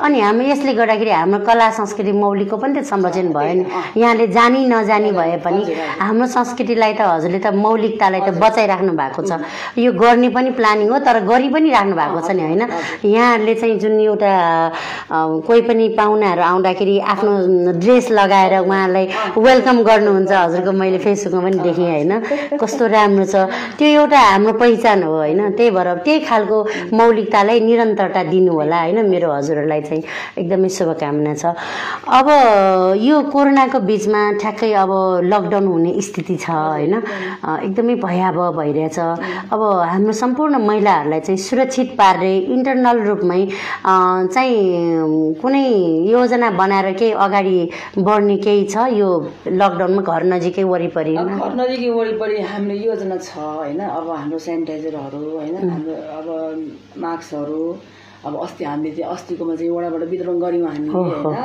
अनि 0.00 0.20
हामी 0.20 0.44
यसले 0.50 0.72
गर्दाखेरि 0.74 1.10
हाम्रो 1.10 1.38
कला 1.44 1.70
संस्कृति 1.70 2.12
मौलिकको 2.12 2.56
पनि 2.56 2.80
त 2.80 2.84
संरक्षण 2.84 3.28
भयो 3.32 3.54
नि। 3.54 3.64
यहाँले 4.00 4.26
जानी 4.32 4.60
नजानी 4.66 5.10
भए 5.12 5.36
पनि। 5.44 5.62
हाम्रो 6.00 6.26
संस्कृतिलाई 6.26 6.92
त 6.94 7.00
हजुरले 7.02 7.38
त 7.38 7.52
मौलिकतालाई 7.52 8.20
त 8.20 8.30
बचाइराख्नु 8.40 8.92
भएको 8.92 9.22
छ। 9.22 9.32
यो 9.78 9.92
गर्ने 9.92 10.28
पनि 10.32 10.50
प्लानिङ 10.56 10.88
हो 10.88 10.98
तर 11.04 11.20
गरी 11.28 11.48
पनि 11.52 11.70
राख्नु 11.70 11.94
भएको 11.96 12.20
छ 12.20 12.30
नि 12.32 12.42
होइन। 12.42 12.62
यहाँहरूले 13.04 13.54
चाहिँ 13.54 13.78
जुन 13.78 14.00
एउटा 14.00 14.32
कोही 15.46 15.60
पनि 15.68 15.88
पाहुनाहरू 15.98 16.42
आउँदाखेरि 16.42 16.98
आफ्नो 17.12 17.32
ड्रेस 17.82 18.10
लगाएर 18.10 18.54
उहाँहरूलाई 18.64 19.06
वेलकम 19.36 19.76
गर्नुहुन्छ। 19.82 20.32
हजुरको 20.32 20.72
मैले 20.72 20.98
फेसबुकमा 21.04 21.42
पनि 21.42 21.58
देखेँ 21.62 21.90
होइन। 21.90 22.12
कस्तो 22.56 22.86
राम्रो 22.86 23.24
छ। 23.24 23.34
त्यो 23.78 23.88
एउटा 23.88 24.18
हाम्रो 24.18 24.52
पहिचान 24.58 25.02
हो 25.02 25.12
होइन। 25.16 25.40
त्यही 25.56 25.70
भएर 25.70 25.88
त्यही 26.04 26.20
खालको 26.26 26.56
मौलिकतालाई 27.42 27.60
निरन्तरता 27.60 28.22
दिनु 28.30 28.52
होला 28.52 28.78
होइन? 28.82 28.98
मेरो 29.10 29.28
हजुरहरूलाई 29.32 29.80
चाहिँ 29.82 30.02
एकदमै 30.38 30.68
शुभकामना 30.68 31.34
छ। 31.34 31.44
अब 32.06 32.28
यो 33.02 33.16
कोरोनाको 33.32 33.78
बिचमा 33.82 34.20
ठ्याक्कै 34.40 34.72
अब 34.72 34.90
लकडाउन 35.26 35.66
हुने 35.66 36.00
स्थिति 36.00 36.36
छ 36.38 36.50
होइन? 36.50 36.94
एकदमै 37.66 37.94
भयावह 37.98 38.50
भइरहेछ। 38.58 38.98
अब 39.52 39.60
हाम्रो 39.90 40.12
सम्पूर्ण 40.22 40.54
महिलाहरूलाई 40.62 41.20
चाहिँ 41.20 41.38
सुरक्षित 41.38 41.88
पार्ने 41.98 42.32
इन्टरनल 42.54 42.98
रूपमै 43.08 43.42
चाहिँ 44.34 45.34
कुनै 45.42 45.66
योजना 46.14 46.50
बनाएर 46.60 46.92
केही 46.94 47.12
अगाडि 47.26 47.56
बढ्ने 47.98 48.36
केही 48.46 48.64
छ? 48.70 48.76
यो 48.94 49.08
लकडाउनमा 49.46 50.02
घर 50.02 50.22
नजिकै 50.32 50.64
वरिपरि 50.64 51.14
घर 51.16 51.52
नजिकै 51.58 51.90
वरिपरि 51.90 52.40
हाम्रो 52.52 52.76
योजना 52.76 53.16
छ 53.18 53.30
होइन? 53.38 53.80
अब 53.82 54.06
हाम्रो 54.10 54.38
सेनिटाइजरहरू 54.38 55.20
होइन? 55.36 55.54
हाम्रो 55.70 55.94
अब 56.18 56.26
मास्कहरू 57.22 57.62
अब 58.22 58.34
अस्ति 58.42 58.64
हामीले 58.64 58.90
चाहिँ 58.94 59.12
अस्तिकोमा 59.12 59.54
चाहिँ 59.56 59.70
वडाबाट 59.70 60.02
वितरण 60.10 60.38
गऱ्यौँ 60.38 60.68
हामी 60.68 60.88
होइन। 60.88 61.36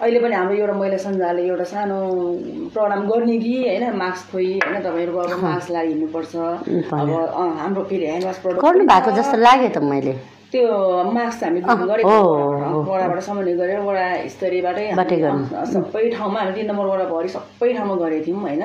अहिले 0.00 0.18
पनि 0.20 0.34
हाम्रो 0.34 0.56
एउटा 0.56 0.74
महिला 0.80 0.96
सञ्जालले 1.04 1.42
एउटा 1.48 1.64
सानो 1.64 1.96
प्रोग्राम 2.72 3.02
गर्ने 3.08 3.36
कि 3.44 3.52
होइन? 3.68 3.84
मास्क 3.96 4.32
खोइ 4.32 4.46
होइन? 4.64 4.80
तपाईँहरूको 4.84 5.18
अब 5.20 5.42
मास्क 5.44 5.70
लगाइ 5.70 5.86
हिँड्नुपर्छ 5.88 6.34
अब 6.36 7.10
हाम्रो 7.60 7.82
फेरि 7.84 8.06
ह्यान्ड 8.06 8.24
वास 8.24 8.38
प्रडक्ट 8.40 8.64
गर्नु 8.64 8.84
भएको 8.88 9.10
जस्तो 9.20 9.36
लाग्यो 9.36 9.68
त 9.68 9.84
मैले। 9.84 10.14
त्यो 10.54 10.70
मास्क 11.14 11.42
हामी 11.44 11.60
गरेको 11.66 12.14
वडाबाट 12.86 13.20
समन्वय 13.26 13.54
गरेर 13.58 13.80
वडा 13.82 14.06
स्तरीयबाटै 14.34 14.86
सबै 15.74 16.04
ठाउँमा 16.14 16.38
हामी 16.40 16.52
तिन 16.54 16.66
नम्बर 16.70 16.86
वडाभरि 16.94 17.28
सबै 17.34 17.72
ठाउँमा 17.74 17.94
गरेको 18.02 18.24
थियौँ 18.26 18.40
होइन। 18.46 18.62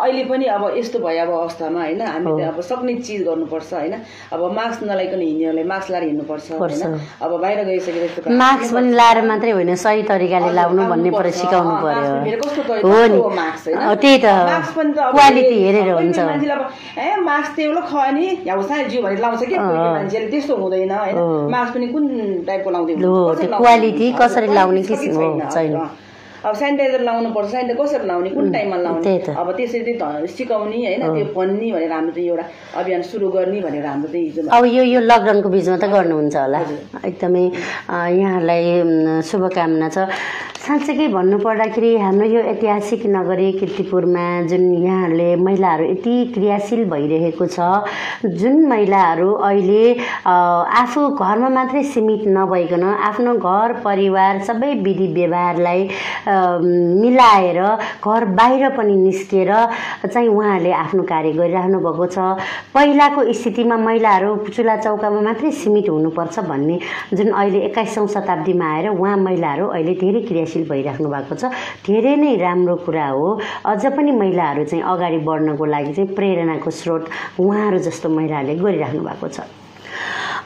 अहिले 0.00 0.24
पनि 0.30 0.44
अब 0.56 0.62
यस्तो 0.80 0.98
भयावह 1.04 1.36
अवस्थामा 1.40 1.80
होइन। 1.80 2.00
हामीले 2.00 2.44
अब 2.50 2.60
सक्ने 2.70 2.94
चिज 3.04 3.20
गर्नुपर्छ 3.28 3.72
होइन। 3.72 3.94
अब 4.32 4.40
मास्क 4.58 4.80
नलाइकन 4.88 5.20
हिँड्नेहरूलाई 5.20 5.66
मास्क 5.72 5.90
लाएर 5.92 6.04
हिँड्नुपर्छ 6.08 6.46
होइन। 6.56 6.82
अब 7.20 7.30
बाहिर 7.44 7.58
गइसकेपछि 7.68 8.20
त 8.24 8.32
मास्क 8.40 8.74
पनि 8.74 8.90
लाएर 9.00 9.18
मात्रै 9.28 9.52
होइन 9.60 9.74
सही 9.84 10.02
तरिकाले 10.08 10.50
लाउनु 10.56 10.82
भन्ने 10.88 11.10
पर 11.10 11.26
सिकाउनु 11.40 11.74
पर्यो 11.84 12.08
हो 12.88 12.98
नि। 13.12 13.18
त्यही 14.00 14.16
त। 14.24 14.24
अब 14.24 14.64
क्वालिटी 15.12 15.56
हेरेर 15.64 15.90
हुन्छ। 16.00 16.18
मान्छेले 16.18 16.54
अब 16.56 16.64
ए 16.96 17.06
मास्क 17.28 17.50
त्यही 17.56 17.68
ख 17.90 17.92
नि 18.16 18.26
याउसा 18.48 18.74
जिउ 18.88 19.02
भनेर 19.02 19.20
लाउँछ 19.20 19.42
कि 19.44 19.56
कोही 19.56 19.76
कोही 19.76 19.90
मान्छेले 19.98 20.26
त्यस्तो 20.30 20.56
हुँदैन 20.56 20.92
होइन। 21.12 21.50
मास्क 21.50 21.74
पनि 21.74 21.86
कुन 21.88 22.04
टाइपको 22.46 22.70
लाउँदै 22.70 22.94
क्वालिटी 23.56 24.12
कसरी 24.20 24.54
लाउने 24.54 24.82
किसिम 24.82 25.14
हो, 25.16 25.28
छैन। 25.52 25.74
अब 26.44 26.54
सेनिटाइजर 26.56 27.00
लाउनु 27.04 27.30
पर्छ 27.36 27.48
सेनिटाइजर 27.50 27.82
कसरी 27.82 28.06
लाउने 28.06 28.30
कुन 28.36 28.50
टाइममा 28.52 28.76
लाउने। 28.84 29.16
अब 29.40 29.48
त्यसरी 29.56 29.92
ध- 30.00 30.26
सिकाउने 30.36 30.76
होइन 30.86 31.02
त्यो 31.14 31.24
भन्ने 31.36 31.70
भनेर 31.72 31.92
हाम्रो 31.92 32.12
चाहिँ 32.16 32.28
एउटा 32.28 32.44
अभियान 32.80 33.02
सुरु 33.10 33.28
गर्ने 33.36 33.60
भनेर 33.60 33.86
हाम्रो 33.86 34.08
चाहिँ 34.12 34.24
हिजो 34.26 34.48
अब 34.56 34.64
यो 34.76 34.82
यो 34.94 35.00
लकडाउनको 35.10 35.48
बिचमा 35.54 35.76
त 35.76 35.84
गर्नुहुन्छ 35.94 36.36
होला। 36.36 36.60
एकदमै 37.10 37.44
यहाँहरूलाई 38.20 38.64
शुभकामना 39.30 39.88
छ। 39.94 40.08
साँच्चैकै 40.60 41.06
भन्नुपर्दाखेरि 41.08 41.90
हाम्रो 41.98 42.26
यो 42.30 42.40
ऐतिहासिक 42.52 43.02
नगरी 43.08 43.50
किर्तिपुरमा 43.60 44.24
जुन 44.50 44.64
यहाँहरूले 44.84 45.28
महिलाहरू 45.44 45.84
यति 45.90 46.14
क्रियाशील 46.34 46.84
भइरहेको 46.90 47.46
छ 47.48 48.28
जुन 48.40 48.56
महिलाहरू 48.68 49.30
अहिले 49.48 49.84
आफू 50.82 51.00
घरमा 51.16 51.48
मात्रै 51.56 51.82
सीमित 51.92 52.22
नभइकन 52.36 52.84
आफ्नो 53.08 53.34
घर 53.40 53.72
परिवार 53.84 54.42
सबै 54.50 54.72
विधि 54.84 55.06
व्यवहारलाई 55.16 55.88
मिलाएर 56.30 57.60
घर 58.04 58.24
बाहिर 58.38 58.68
पनि 58.76 58.94
निस्किएर 58.96 59.52
चाहिँ 60.06 60.28
उहाँहरूले 60.28 60.72
आफ्नो 60.72 61.02
कार्य 61.02 61.32
गरिराख्नु 61.32 61.78
भएको 61.80 62.06
छ। 62.06 62.18
पहिलाको 62.74 63.32
स्थितिमा 63.32 63.76
महिलाहरू 63.76 64.36
चुला 64.48 64.76
चौकामा 64.76 65.20
मात्रै 65.20 65.50
सीमित 65.50 65.88
हुनुपर्छ 65.88 66.38
भन्ने 66.50 66.78
जुन 67.14 67.30
अहिले 67.30 67.60
एक्काइसौँ 67.68 68.06
शताब्दीमा 68.08 68.66
आएर 68.74 68.88
उहाँ 68.90 69.16
महिलाहरू 69.16 69.66
अहिले 69.68 69.94
धेरै 70.00 70.20
क्रियाशील 70.28 70.68
भइराख्नु 70.68 71.08
भएको 71.08 71.34
छ। 71.34 71.52
धेरै 71.86 72.16
नै 72.16 72.36
राम्रो 72.36 72.76
कुरा 72.86 73.08
हो। 73.08 73.28
अझ 73.66 73.86
पनि 73.96 74.12
महिलाहरू 74.12 74.64
चाहिँ 74.64 74.84
अगाडि 74.84 75.18
बढ्नको 75.26 75.64
लागि 75.64 75.92
चाहिँ 75.92 76.14
प्रेरणाको 76.14 76.70
स्रोत 76.70 77.08
उहाँहरू 77.40 77.78
जस्तो 77.78 78.08
महिलाहरूले 78.08 78.54
गरिराख्नु 78.62 79.02
भएको 79.02 79.28
छ। 79.28 79.40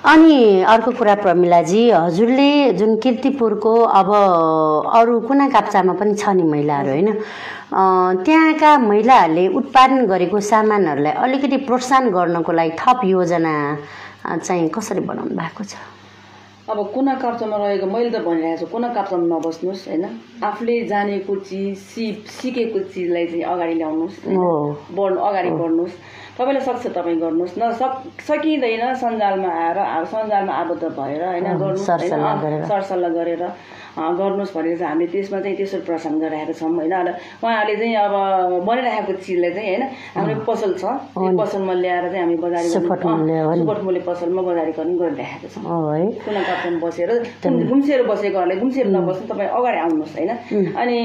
अनि 0.05 0.61
अर्को 0.69 0.91
कुरा 1.01 1.15
प्रमिलाजी 1.25 1.83
हजुरले 1.91 2.73
जुन 2.77 2.97
किर्तिपुरको 3.01 3.73
अब 3.73 4.09
अरू 5.01 5.21
कुना 5.29 5.49
काप्चामा 5.49 5.93
पनि 5.97 6.15
छ 6.15 6.29
नि 6.37 6.43
महिलाहरू 6.45 6.91
होइन? 6.91 7.09
त्यहाँका 8.25 8.71
महिलाहरूले 8.85 9.47
उत्पादन 9.49 10.05
गरेको 10.07 10.41
सामानहरूलाई 10.45 11.13
अलिकति 11.25 11.57
प्रोत्साहन 11.65 12.11
गर्नको 12.13 12.53
लागि 12.53 12.73
थप 12.81 13.01
योजना 13.05 13.55
चाहिँ 14.45 14.69
कसरी 14.77 15.01
बनाउनु 15.09 15.37
भएको 15.41 15.65
छ? 15.65 15.73
अब 16.69 16.79
कुना 16.93 17.15
काप्चामा 17.25 17.57
रहेको 17.57 17.87
मैले 17.89 18.11
त 18.13 18.21
भनिरहेको 18.29 18.61
छु 18.61 18.73
कुना 18.73 18.89
काप्चामा 18.93 19.25
नबस्नुहोस् 19.25 19.89
होइन? 19.89 20.05
आफूले 20.45 20.85
जानेको 20.85 21.33
चिज 21.49 21.77
सिप 21.81 22.29
सिकेको 22.29 22.79
चिजलाई 22.93 23.27
चाहिँ 23.27 23.45
अगाडि 23.53 23.75
ल्याउनुहोस् 23.81 24.21
बढ्नु 24.97 25.21
अगाडि 25.29 25.51
बढ्नुहोस्। 25.51 25.97
तपाईँलाई 26.35 26.65
सक्छ 26.65 26.87
तपाईँ 26.89 27.19
गर्नुहोस् 27.21 27.59
न 27.59 27.71
सक 27.73 27.93
सकिँदैन 28.27 28.95
सञ्जालमा 28.95 29.51
आएर 29.57 29.79
अब 29.79 30.05
सञ्जालमा 30.07 30.53
आबद्ध 30.55 30.83
भएर 30.91 31.23
होइन 31.25 31.47
गर्नुहोस् 31.55 31.87
सरसल्लाह? 31.87 33.11
गरेर। 33.13 33.43
गर्नुहोस् 33.95 34.53
भनेर 34.57 34.77
चाहिँ 34.79 34.91
हामीले 34.91 35.11
त्यसमा 35.13 35.39
चाहिँ 35.41 35.57
त्यसरी 35.57 35.83
प्रोत्साहन 35.87 36.19
गरिरहेका 36.21 36.53
छौँ 36.59 36.71
होइन? 36.75 36.93
र 36.95 37.11
उहाँहरूले 37.43 37.75
चाहिँ 37.79 37.95
अब 37.95 38.15
बनिरहेको 38.67 39.13
चिजलाई 39.25 39.53
चाहिँ 39.55 39.69
होइन? 39.71 39.83
हाम्रो 40.15 40.35
पसल 40.51 40.73
छ 40.75 40.85
त्यो 41.15 41.31
पसलमा 41.39 41.75
ल्याएर 41.79 42.05
चाहिँ 42.11 42.23
हामी 42.25 42.37
बजारी 42.43 42.69
सुपथ 42.75 43.03
मूल्य 43.07 43.39
हो 43.45 43.53
नि। 43.55 43.59
सुपथ 43.61 43.81
मूल्य 43.87 44.01
पसलमा 44.09 44.43
बजारीकरण 44.43 44.97
गरिरहेका 44.99 45.49
छौँ। 45.55 45.63
कुना 46.25 46.41
काप्चामा 46.43 46.79
बसेर 46.85 47.11
घुम- 47.45 47.67
घुम्सेर 47.71 48.01
बसेकोहरूले 48.11 48.57
घुम्सेर 48.61 48.87
नबस्नु 48.97 49.25
तपाईँ 49.31 49.49
अगाडि 49.59 49.79
आउनुहोस् 49.85 50.15
होइन? 50.19 50.31
अनि 50.75 50.99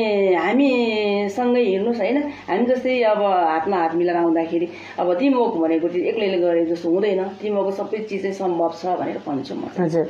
हामीसँगै 0.43 1.63
हिँड्नुहोस् 1.69 1.99
होइन? 2.01 2.17
हामी 2.49 2.65
जस्तै 2.65 2.93
अब 3.13 3.21
हातमा 3.21 3.77
हात 3.77 3.93
मिलाएर 3.95 4.17
आउँदाखेरि 4.17 4.67
अब 4.99 5.07
टिमवर्क 5.19 5.53
भनेको 5.61 5.87
चाहिँ 5.93 6.05
एक्लैले 6.09 6.37
गरेको 6.41 6.69
जस्तो 6.73 6.89
हुँदैन। 6.89 7.21
टिमवर्कको 7.41 7.71
सबै 7.79 7.97
चिज 8.09 8.21
चाहिँ 8.21 8.35
सम्भव 8.39 8.71
छ 8.81 8.97
भनेर 8.99 9.17
भन्छु 9.27 9.53
म। 9.55 9.63
हजुर। 9.77 10.05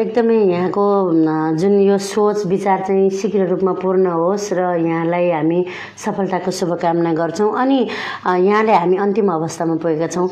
एकदमै 0.00 0.36
यहाँको 0.56 0.84
जुन 1.58 1.74
यो 1.88 1.97
सोच 1.98 2.46
विचार 2.46 2.80
चाहिँ 2.86 3.10
शीघ्र 3.10 3.46
रूपमा 3.48 3.72
पूर्ण 3.82 4.06
होस् 4.06 4.52
र 4.52 4.60
यहाँलाई 4.80 5.30
हामी 5.30 5.64
सफलताको 6.04 6.50
शुभकामना 6.50 7.12
गर्छौँ। 7.12 7.50
अनि 7.58 7.78
यहाँले 8.46 8.72
हामी 8.72 8.96
अन्तिम 8.96 9.32
अवस्थामा 9.32 9.74
पुगेका 9.82 10.06
छौँ। 10.06 10.28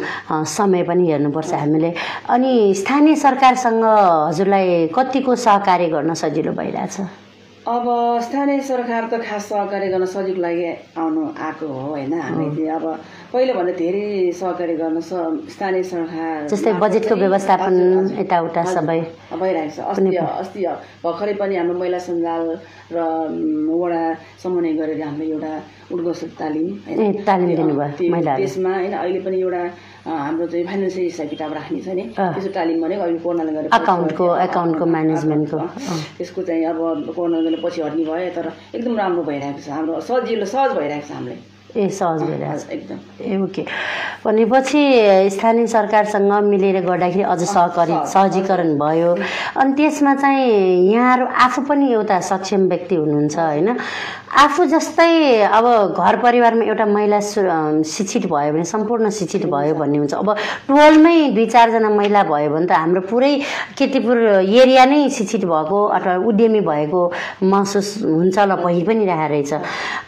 समय 0.47 0.83
पनि 0.89 1.11
हेर्नुपर्छ 1.11 1.53
हामीले। 1.55 1.93
अनि 2.31 2.75
स्थानीय 2.75 3.15
सरकारसँग 3.17 3.85
हजुरलाई 3.85 4.87
कतिको 4.95 5.35
सहकार्य 5.35 5.89
गर्न 5.89 6.15
सजिलो 6.15 6.53
भइरहेछ? 6.53 7.01
अब 7.67 7.87
स्थानीय 8.23 8.61
सरकार 8.63 9.09
त 9.11 9.19
खास 9.27 9.45
सहकारी 9.49 9.89
गर्न 9.91 10.05
सजिलो 10.07 10.41
लागि 10.43 10.67
आउनु 10.97 11.23
आएको 11.35 11.67
हो 11.67 11.81
होइन? 11.91 12.13
हामी 12.15 12.47
चाहिँ 12.57 12.71
अब 12.71 12.85
पहिलोभन्दा 13.37 13.73
धेरै 13.77 14.33
सहकारी 14.33 14.75
गर्न 14.81 15.01
स 15.05 15.13
स्थानीय 15.53 15.83
सरकार 15.93 16.49
जस्तै 16.49 16.73
बजेटको 16.81 17.15
व्यवस्थापन 17.21 17.75
यताउता 18.21 18.63
सबै 18.73 19.01
भइरहेको 19.41 19.73
छ। 19.77 19.79
अस्ति 19.93 20.17
अस्ति 20.43 20.61
भर्खरै 21.05 21.35
पनि 21.41 21.55
हाम्रो 21.61 21.77
महिला 21.77 21.99
सञ्जाल 22.01 22.45
र 22.97 22.99
वडा 23.81 24.03
समन्वय 24.43 24.73
गरेर 24.81 25.03
हामीले 25.05 25.33
एउटा 25.37 25.53
उद्घोषित 25.93 26.33
तालिम। 26.41 26.69
त्यसमा 28.41 28.73
होइन 28.73 28.95
अहिले 29.05 29.21
पनि 29.27 29.37
एउटा 29.45 29.63
हाम्रो 30.07 30.47
चाहिँ 30.53 30.65
फाइनेन्सियल 30.71 31.05
हिसाब 31.05 31.29
किताब 31.29 31.53
राख्ने 31.59 31.81
छ 31.85 31.89
नि। 31.93 32.05
त्यसको 32.17 32.53
तालिम 32.57 32.81
भनेको 32.85 33.03
अहिले 33.05 33.21
कोरोनाले 33.27 33.53
गरेर 33.57 33.69
अकाउन्टको 33.81 34.27
अकाउन्टको 34.47 34.85
म्यानेजमेन्टको। 34.97 35.59
त्यसको 36.17 36.41
चाहिँ 36.49 36.65
अब 36.73 37.13
कोरोनाले 37.13 37.61
पछि 37.67 37.81
हट्ने 37.85 38.05
भयो 38.09 38.31
तर 38.33 38.47
एकदम 38.81 38.97
राम्रो 38.97 39.23
भइरहेको 39.29 39.61
छ। 39.61 39.69
हाम्रो 39.77 40.01
सजिलो 40.09 40.49
सहज 40.55 40.71
भइरहेको 40.81 41.09
छ 41.09 41.13
हामीलाई। 41.21 41.56
ए 41.77 41.89
सहज 41.89 42.23
भइरहेछ। 42.23 42.71
एकदम। 42.71 42.99
ए 43.21 43.37
ओके। 43.37 43.65
भनेपछि 44.25 44.83
स्थानीय 45.31 45.67
सरकारसँग 45.67 46.33
मिलेर 46.45 46.81
गर्दाखेरि 46.87 47.23
अझ 47.23 47.43
सहकारी 47.43 47.97
सहजीकरण 48.13 48.75
भयो। 48.79 49.17
अनि 49.57 49.73
त्यसमा 49.73 50.15
चाहिँ 50.15 50.49
यहाँहरू 50.93 51.27
आफू 51.27 51.63
पनि 51.63 51.93
एउटा 51.93 52.21
सक्षम 52.21 52.69
व्यक्ति 52.69 52.95
हुनुहुन्छ 52.95 53.39
होइन? 53.39 53.77
आफू 54.27 54.65
जस्तै 54.67 55.43
अब 55.47 55.67
घर 55.95 56.17
परिवारमा 56.23 56.65
एउटा 56.65 56.85
महिला 56.87 57.21
शिक्षित 57.21 58.27
भयो 58.27 58.53
भने 58.53 58.65
सम्पूर्ण 58.65 59.11
शिक्षित 59.11 59.45
भयो 59.47 59.75
भन्ने 59.75 59.99
हुन्छ। 59.99 60.15
अब 60.15 60.31
टोलमै 60.69 61.31
दुई 61.35 61.47
चारजना 61.47 61.91
महिला 61.91 62.23
भयो 62.27 62.51
भने 62.51 62.67
त 62.67 62.73
हाम्रो 62.75 63.01
पुरै 63.07 63.33
किर्तिपुर 63.79 64.19
एरिया 64.43 64.85
नै 64.91 65.09
शिक्षित 65.15 65.45
भएको 65.47 65.85
अथवा 65.99 66.15
उद्यमी 66.27 66.61
भएको 66.61 67.03
महसुस 67.43 67.89
हुन्छ 68.03 68.39
ल 68.39 68.57
भइ 68.67 68.83
पनि 68.83 69.05
रहेको 69.07 69.31
रहेछ। 69.31 69.53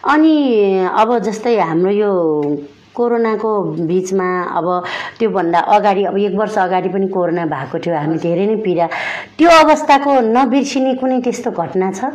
अनि 0.03 0.35
अब 0.99 1.19
जस्तै 1.23 1.55
हाम्रो 1.63 1.91
यो 1.95 2.11
कोरोनाको 2.99 3.51
बिचमा 3.87 4.31
अब 4.59 4.67
त्योभन्दा 5.19 5.59
अगाडि 5.79 6.05
अब 6.11 6.19
एक 6.19 6.35
वर्ष 6.35 6.59
अगाडि 6.59 6.89
पनि 6.91 7.09
कोरोना 7.15 7.47
भएको 7.47 7.79
थियो 7.79 7.95
हामी 7.95 8.19
धेरै 8.19 8.47
नै 8.47 8.57
पीडा। 8.67 8.87
त्यो 9.39 9.51
अवस्थाको 9.63 10.21
नबिर्सिने 10.35 10.95
कुनै 10.99 11.21
त्यस्तो 11.23 11.51
घटना 11.55 11.91
छ? 11.93 12.11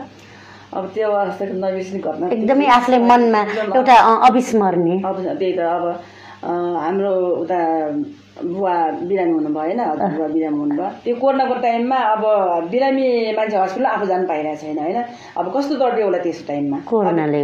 अब 0.77 0.85
त्यो 0.95 1.11
अवस्थाको 1.11 1.53
नबिर्सिने 1.65 1.99
घटना 2.07 2.25
एकदमै 2.35 2.65
आफूले 2.77 2.97
मनमा 3.11 3.41
एउटा 3.77 3.95
अविस्मरणीय। 4.27 4.97
त्यही 5.39 5.53
त 5.57 5.59
अब 5.77 5.85
हाम्रो 6.83 7.13
उता 7.43 7.59
बुवा 8.33 8.73
बिरामी 9.07 9.33
हुनुभयो 9.33 9.61
होइन 9.61 9.79
बुवा 10.17 10.27
बिरामी 10.35 10.57
हुनुभयो 10.59 10.87
त्यो 11.03 11.15
कोरोनाको 11.21 11.55
टाइममा 11.65 11.97
अब 12.13 12.23
बिरामी 12.71 13.05
मान्छे 13.37 13.57
हस्पिटल 13.57 13.85
आफू 13.85 14.05
जानु 14.11 14.25
पाइरहेको 14.27 14.61
छैन 14.61 14.79
होइन? 14.83 14.99
अब 15.37 15.45
कस्तो 15.55 15.75
दर्दियो 15.77 16.05
होला 16.07 16.19
त्यस 16.25 16.39
टाइममा? 16.47 16.77
कोरोनाले 16.89 17.39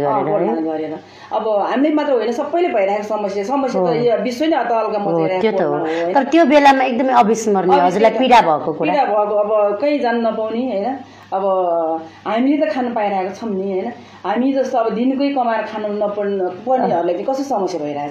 गरेर 0.66 0.94
अब 1.32 1.44
हामीले 1.70 1.94
मात्र 1.94 2.12
होइन 2.12 2.32
सबैले 2.40 2.68
भइरहेको 2.74 3.06
समस्या। 3.06 3.44
समस्या 3.52 3.80
त 3.86 3.88
यो 4.02 4.16
विश्व 4.26 4.44
नै 4.50 4.64
तलका 4.66 4.98
मचाइरहेको? 5.06 5.78
तर 6.14 6.22
त्यो 6.34 6.44
बेलामा 6.52 6.84
एकदमै 6.90 7.12
अविस्मरणीय 7.22 7.80
हजुरलाई 7.86 8.12
पीडा 8.18 8.40
भएको 8.50 8.70
पीडा 8.82 9.04
भएको 9.14 9.34
अब 9.44 9.50
कहीँ 9.80 9.98
जानु 10.04 10.20
नपाउने 10.26 10.62
होइन? 10.74 10.88
अब 11.32 11.44
हामीले 12.26 12.56
त 12.60 12.70
खानु 12.72 12.90
पाइरहेको 12.94 13.34
छौँ 13.34 13.50
नि 13.50 13.66
होइन 13.72 13.88
हामी 14.24 14.52
जस्तो 14.52 14.78
अब 14.78 14.88
दिनकै 14.94 15.28
कमाएर 15.34 15.62
खानु 15.70 15.88
नपर्ने 15.96 16.46
पर्नेहरूलाई 16.66 17.14
चाहिँ 17.14 17.26
कस्तो 17.26 17.44
समस्या 17.44 17.80
भइरहेको। 17.80 18.10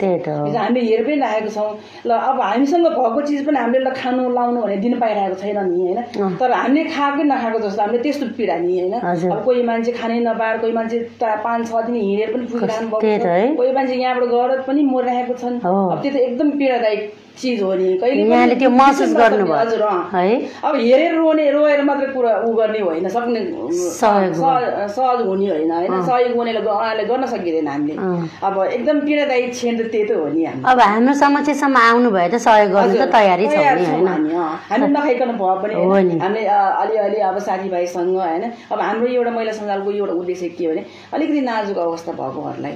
छ 0.52 0.56
हामीले 0.58 0.82
हेर 0.82 1.04
पनि 1.06 1.16
राखेको 1.20 1.50
छौँ 1.50 1.70
ल 2.06 2.12
अब 2.30 2.42
हामीसँग 2.42 2.88
भएको 2.90 3.22
चिज 3.28 3.46
पनि 3.46 3.58
हामीले 3.60 3.84
ल 3.86 3.94
खानु 3.94 4.30
लाउनु 4.30 4.62
भने 4.62 4.78
दिन 4.78 5.00
पाइरहेको 5.00 5.36
छैन 5.36 5.58
नि 5.68 5.82
होइन। 5.84 6.00
तर 6.40 6.52
हामीले 6.52 6.84
खाएकै 6.90 7.24
नखाएको 7.24 7.60
जस्तो 7.60 7.82
हामीले 7.82 8.02
त्यस्तो 8.04 8.26
पीडा 8.38 8.56
नि 8.58 8.80
होइन। 8.80 8.94
अब 9.30 9.44
कोही 9.46 9.64
मान्छे 9.64 9.92
खानै 9.92 10.20
नपाएर 10.26 10.58
कोही 10.58 10.74
मान्छे 10.74 11.00
ता- 11.22 11.38
पाँच 11.44 11.68
छ 11.70 11.86
दिन 11.86 11.96
हिँडेर 11.96 12.30
पनि 12.34 12.46
पुगिरहनु। 12.52 12.88
भएको 12.90 13.56
कोही 13.58 13.72
मान्छे 13.72 13.96
यहाँबाट 13.96 14.30
गएर 14.30 14.62
पनि 14.68 14.82
मरिरहेको 14.94 15.34
छन्। 15.34 15.60
अब 15.92 16.02
त्यो 16.02 16.12
त 16.12 16.16
एकदम 16.16 16.50
पीडादायक 16.60 17.02
चिज 17.40 17.62
हो 17.64 17.74
नि 17.74 17.98
कहिले 17.98 18.24
यहाँले 18.30 18.56
त्यो 18.56 18.70
महसुस 18.70 19.14
गर्नुभयो। 19.16 19.56
हजुर। 19.56 19.84
है? 20.14 20.30
अब 20.64 20.76
हेरेर 20.76 21.16
रोने 21.16 21.50
रोएर 21.52 21.82
मात्रै 21.84 22.08
कुरा 22.14 22.32
ऊ 22.44 22.54
गर्ने 22.54 22.80
होइन 22.80 23.08
सक्ने 23.10 23.40
सहयोग 23.70 25.28
हुने। 25.28 25.48
होइन 25.50 25.72
होइन? 25.72 25.92
सहयोग 26.06 26.36
हुनेले 26.38 26.60
उहाँले 26.60 27.04
गर्न 27.12 27.26
सकिँदैन 27.34 27.68
हामीले। 27.68 27.96
अब 28.44 28.56
एकदम 28.64 29.00
पीडादायी 29.06 29.48
क्षण 29.50 29.78
त 29.78 29.82
त्यही 29.92 30.04
त 30.08 30.12
हो 30.20 30.28
नि 30.28 30.46
हामी। 30.46 30.64
अब 30.68 30.80
हाम्रो 30.80 31.14
समस्यासम्म 31.20 31.78
आउनु 31.80 32.10
भयो 32.12 32.30
त 32.30 32.36
सहयोग 32.44 32.72
गर्नु 32.72 32.96
त 33.00 33.08
तयारी 33.16 33.46
छौँ 33.48 33.64
नि 34.00 34.08
हामी, 34.10 34.88
नखाइकन 34.94 35.32
भयो 35.40 35.56
पनि। 35.64 35.74
हामीले 36.20 36.44
अलिअलि 36.46 37.20
अब 37.30 37.38
साथीभाइसँग 37.48 38.16
होइन? 38.20 38.44
अब 38.72 38.80
हाम्रो 38.80 39.08
एउटा 39.08 39.32
महिला 39.32 39.52
सञ्जालको 39.60 39.92
एउटा 39.92 40.14
उद्देश्य 40.14 40.48
के 40.60 40.66
हो 40.66 40.72
भने 40.72 40.84
अलिकति 41.14 41.42
नाजुक 41.42 41.78
अवस्था 41.78 42.12
भएकोहरूलाई? 42.20 42.74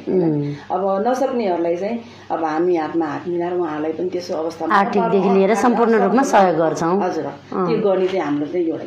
अब 0.72 0.82
नसक्नेहरूलाई 1.08 1.76
चाहिँ 1.76 1.98
अब 2.32 2.44
हामी 2.44 2.76
हातमा 2.76 3.06
हात 3.06 3.24
मिलाएर 3.28 3.54
उहाँहरूलाई 3.54 3.92
पनि 4.00 4.10
त्यसो 4.10 4.34
अवस्थामा 4.54 4.76
आर्थिकदेखि 4.80 5.30
लिएर 5.36 5.54
सम्पूर्ण 5.66 5.94
रूपमा 6.04 6.24
सहयोग 6.34 6.58
गर्छौँ। 6.58 6.94
हजुर 7.04 7.26
त्यो 7.52 7.78
गर्ने 7.86 8.08
चाहिँ 8.08 8.24
हाम्रो 8.26 8.48
चाहिँ 8.54 8.66
एउटा 8.70 8.86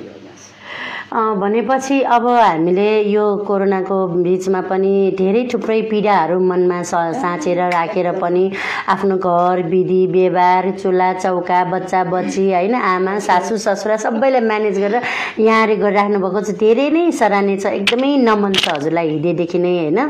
भनेपछि 1.13 2.01
अब 2.03 2.27
हामीले 2.27 2.89
यो 3.03 3.25
कोरोनाको 3.47 3.97
बिचमा 4.27 4.61
पनि 4.61 5.15
धेरै 5.19 5.43
थुप्रै 5.53 5.81
पीडाहरू 5.91 6.39
मनमा 6.43 6.83
साँचेर 6.83 7.61
राखेर 7.73 8.11
पनि 8.19 8.51
आफ्नो 8.91 9.17
घर 9.17 9.63
विधि 9.71 10.01
व्यवहार 10.13 10.71
चुल्हा 10.83 11.13
चौका 11.15 11.63
बच्चा 11.71 12.03
बच्ची 12.11 12.51
होइन 12.53 12.75
आमा 12.75 13.19
सासू 13.23 13.57
ससुरा 13.57 13.97
सबैलाई 13.97 14.41
म्यानेज 14.41 14.79
गरेर 14.79 15.03
यहाँले 15.39 15.77
गरिराख्नु 15.77 16.19
भएको 16.19 16.41
चाहिँ 16.41 16.59
धेरै 16.59 16.89
नै 16.91 17.11
सराहनीय 17.13 17.57
छ। 17.57 17.67
एकदमै 17.79 18.11
नमन 18.27 18.53
छ 18.59 18.69
हजुरलाई 18.75 19.09
हृदयदेखि 19.11 19.59
नै 19.59 19.73
होइन। 19.79 20.01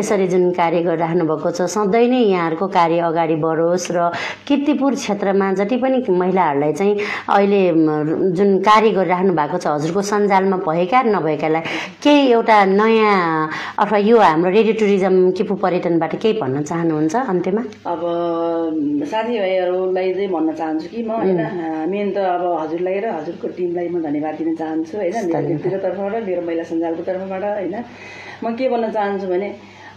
यसरी 0.00 0.26
जुन 0.32 0.50
कार्य 0.56 0.80
गरिराख्नु 0.88 1.24
भएको 1.28 1.50
छ 1.50 1.68
सधैँ 1.68 2.08
नै 2.08 2.22
यहाँहरूको 2.24 2.66
कार्य 2.78 2.98
अगाडि 3.10 3.36
बढोस् 3.44 3.90
र 3.92 4.08
किर्तिपुर 4.48 4.94
क्षेत्रमा 4.96 5.52
जति 5.60 5.76
पनि 5.76 6.02
महिलाहरूलाई 6.08 6.72
चाहिँ 6.72 6.96
अहिले 7.36 7.62
जुन 8.32 8.58
कार्य 8.64 8.90
गरिराख्नु 8.96 9.32
भएको 9.36 9.58
छ 9.58 9.76
हजुरको 9.76 10.02
सञ्जालमा 10.38 10.56
भएका 10.62 11.00
र 11.02 11.06
नभएकालाई 11.10 11.62
केही 12.02 12.30
एउटा 12.30 12.56
नयाँ 12.70 13.50
अथवा 13.78 13.98
यो 13.98 14.18
हाम्रो 14.18 14.50
रेडियो 14.50 14.74
टुरिज्म 14.78 15.30
किपु 15.34 15.54
पर्यटनबाट 15.58 16.14
केही 16.22 16.34
भन्न 16.38 16.62
चाहनुहुन्छ 16.62 17.14
अन्त्यमा? 17.26 17.62
अब 17.86 18.00
साथीभाइहरूलाई 19.10 20.12
चाहिँ 20.14 20.28
भन्न 20.30 20.52
चाहन्छु 20.54 20.88
कि 20.94 21.02
म 21.02 21.10
होइन? 21.18 21.40
मेन 21.90 22.08
त 22.14 22.18
अब 22.22 22.44
हजुरलाई 22.62 22.98
र 23.02 23.06
हजुरको 23.18 23.48
टिमलाई 23.58 23.88
म 23.88 24.02
धन्यवाद 24.02 24.34
दिन 24.38 24.54
चाहन्छु 24.54 24.94
होइन? 24.98 25.16
मेरो 25.26 25.46
व्यक्तिगत 25.48 25.82
तर्फबाट 25.82 26.22
मेरो 26.22 26.42
महिला 26.46 26.64
सञ्जालको 26.70 27.02
तर्फबाट 27.02 27.44
होइन? 27.58 27.74
म 28.44 28.54
के 28.54 28.68
भन्न 28.70 28.90
चाहन्छु 28.94 29.26
भने 29.26 29.48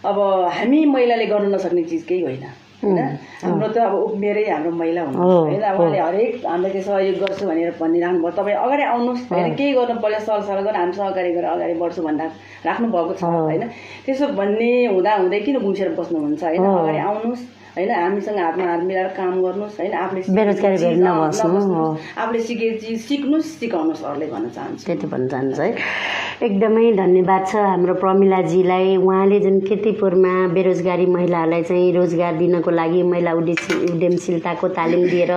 अब 0.10 0.18
हामी 0.58 0.86
महिलाले 0.90 1.26
गर्न 1.30 1.54
नसक्ने 1.54 1.84
चिज 1.86 2.04
केही 2.10 2.22
होइन। 2.26 2.46
होइन? 2.84 2.98
हाम्रो 3.44 3.68
त 3.68 3.78
अब 3.78 3.94
उमेरै 3.94 4.44
हाम्रो 4.50 4.72
महिला 4.82 5.02
हुनु 5.06 5.18
होइन? 5.22 5.62
अब 5.62 5.80
उहाँले 5.80 6.00
हरेक 6.02 6.46
हामीलाई 6.46 6.72
त्यो 6.72 6.82
सहयोग 6.82 7.18
गर्छु 7.22 7.46
भनेर 7.48 7.72
भनिरहनु 7.80 8.20
भयो। 8.22 8.32
तपाईँ 8.38 8.58
अगाडि 8.66 8.84
आउनुहोस्। 8.84 9.22
होइन 9.32 9.56
केही 9.56 9.72
गर्नु 9.78 10.02
पर्यो 10.02 10.20
सरसल्लाह 10.26 10.64
गरेर 10.66 10.78
हामी 10.82 10.94
सहकारी 10.94 11.32
गरेर 11.38 11.50
अगाडि 11.56 11.74
बढ्छु 11.82 12.02
भन्दा 12.02 12.26
राख्नु 12.66 12.88
भएको 12.96 13.14
छ 13.22 13.24
होइन? 13.24 13.64
त्यसो 14.06 14.26
भन्ने 14.40 14.72
हुँदा 14.94 15.12
हुँदै 15.22 15.40
किन 15.46 15.58
गुम्सेर 15.66 15.90
बस्नुहुन्छ? 16.00 16.44
होइन? 16.44 16.64
अगाडि 16.66 17.00
आउनुहोस्। 17.10 17.44
होइन 17.72 17.92
हामीसँग 17.92 18.38
हातमा 18.38 18.66
हात 18.68 18.82
मिलाएर 18.84 19.08
काम 19.16 19.34
गर्नुहोस् 19.42 19.80
होइन। 19.80 19.94
आफूले 19.96 20.22
बेरोजगारी 20.36 20.86
अँ, 20.86 20.96
नबस्नु। 21.08 21.84
आफूले 22.20 22.40
सिकेको 22.44 22.78
चिज 22.84 23.00
सिक्नुहोस् 23.08 23.52
सिकाउनुहोस् 23.60 24.04
अरूले 24.04 24.28
भन्न 24.28 24.50
चाहन्छु। 24.56 24.84
त्यति 24.86 25.08
भन्न 25.08 25.28
चाहन्छु 25.32 25.62
है। 25.62 25.70
एकदमै 26.44 26.92
धन्यवाद 27.00 27.44
छ 27.48 27.56
हाम्रो 27.56 27.94
प्रमिलाजीलाई। 28.04 28.96
उहाँले 29.00 29.40
जुन 29.40 29.60
किर्तिपुरमा 29.72 30.34
बेरोजगारी 30.52 31.06
महिलाहरूलाई 31.16 31.64
चाहिँ 31.64 31.92
रोजगार 31.96 32.34
दिनको 32.44 32.72
लागि 32.72 33.04
महिला 33.08 33.32
उद्देश्य 33.40 33.76
उद्यमशीलताको 33.94 34.68
तालिम 34.76 35.08
दिएर 35.08 35.32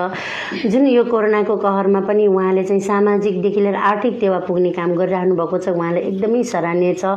जुन 0.67 0.87
यो 0.91 1.05
कोरोनाको 1.15 1.57
कहरमा 1.63 2.01
पनि 2.11 2.27
उहाँले 2.27 2.65
चाहिँ 2.65 2.83
सामाजिकदेखि 2.83 3.61
लिएर 3.61 3.77
आर्थिक 3.95 4.19
टेवा 4.21 4.39
पुग्ने 4.51 4.71
काम 4.75 4.91
गरिरहनु 4.99 5.35
भएको 5.39 5.59
छ 5.63 5.69
उहाँले 5.71 6.01
एकदमै 6.11 6.43
सराहनीय 6.51 6.95
छ। 6.99 7.15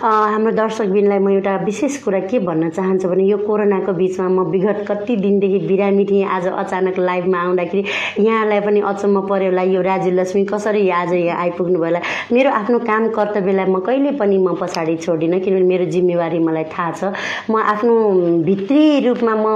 हाम्रो 0.00 0.52
दर्शकबिनलाई 0.56 1.18
म 1.20 1.28
एउटा 1.36 1.52
विशेष 1.68 2.02
कुरा 2.04 2.20
के 2.32 2.38
भन्न 2.48 2.70
चाहन्छु 2.72 3.08
भने 3.12 3.24
यो 3.28 3.38
कोरोनाको 3.44 3.92
बिचमा 3.92 4.28
म 4.28 4.52
विगत 4.54 4.84
कति 4.88 5.16
दिनदेखि 5.16 5.58
बिरामी 5.66 6.04
थिएँ। 6.06 6.24
आज 6.30 6.46
अचानक 6.46 6.98
लाइभमा 6.98 7.38
आउँदाखेरि 7.42 7.82
यहाँलाई 8.20 8.60
पनि 8.62 8.80
अचम्म 8.86 9.26
पर्यो 9.26 9.50
होला। 9.50 9.62
यो 9.74 9.80
राज्य 9.82 10.10
लक्ष्मी 10.10 10.44
कसरी 10.46 10.88
आज 11.02 11.12
यहाँ 11.12 11.40
आइपुग्नु 11.42 11.78
भयो 11.78 11.84
होला? 11.84 12.00
मेरो 12.32 12.50
आफ्नो 12.50 12.78
काम 12.86 13.08
कर्तव्यलाई 13.10 13.66
म 13.66 13.80
कहिले 13.82 14.10
पनि 14.20 14.38
म 14.38 14.54
पछाडि 14.60 14.96
छोड्दिनँ 15.02 15.40
किनभने 15.40 15.66
मेरो 15.66 15.84
जिम्मेवारी 15.90 16.38
मलाई 16.38 16.64
थाहा 16.70 16.90
छ। 16.92 17.02
म 17.50 17.58
आफ्नो 17.58 17.94
भित्री 18.46 18.84
रूपमा 19.06 19.34
म 19.34 19.46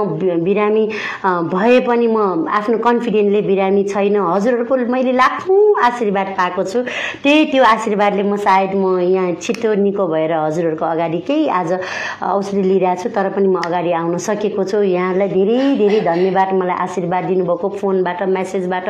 बिरामी 0.43 0.85
भए 1.23 1.79
पनि 1.87 2.07
म 2.07 2.47
आफ्नो 2.49 2.77
कन्फिडेन्टले 2.83 3.41
बिरामी 3.47 3.83
छैन। 3.93 4.15
हजुरहरूको 4.19 4.75
मैले 4.91 5.13
लाखौँ 5.15 5.61
आशीर्वाद 5.87 6.27
पाएको 6.37 6.63
छु। 6.63 6.79
त्यही 7.23 7.45
त्यो 7.51 7.63
आशीर्वादले 7.63 8.23
म 8.23 8.35
सायद 8.35 8.75
म 8.75 8.99
यहाँ 8.99 9.33
छिटो 9.41 9.73
निको 9.79 10.07
भएर 10.07 10.33
हजुरहरूको 10.33 10.85
अगाडि 10.85 11.19
केही 11.27 11.47
आज 11.47 11.71
औषधि 12.23 12.61
लिइरहेको 12.61 13.03
छु 13.03 13.09
तर 13.15 13.29
पनि 13.35 13.47
म 13.47 13.57
अगाडि 13.63 13.91
आउन 13.93 14.17
सकेको 14.17 14.63
छु। 14.63 14.81
यहाँलाई 14.89 15.27
धेरै 15.29 15.57
धेरै 15.81 15.99
धन्यवाद। 16.09 16.49
मलाई 16.59 16.77
आशीर्वाद 16.85 17.23
दिनुभएको 17.31 17.67
फोनबाट 17.79 18.19
म्यासेजबाट 18.35 18.87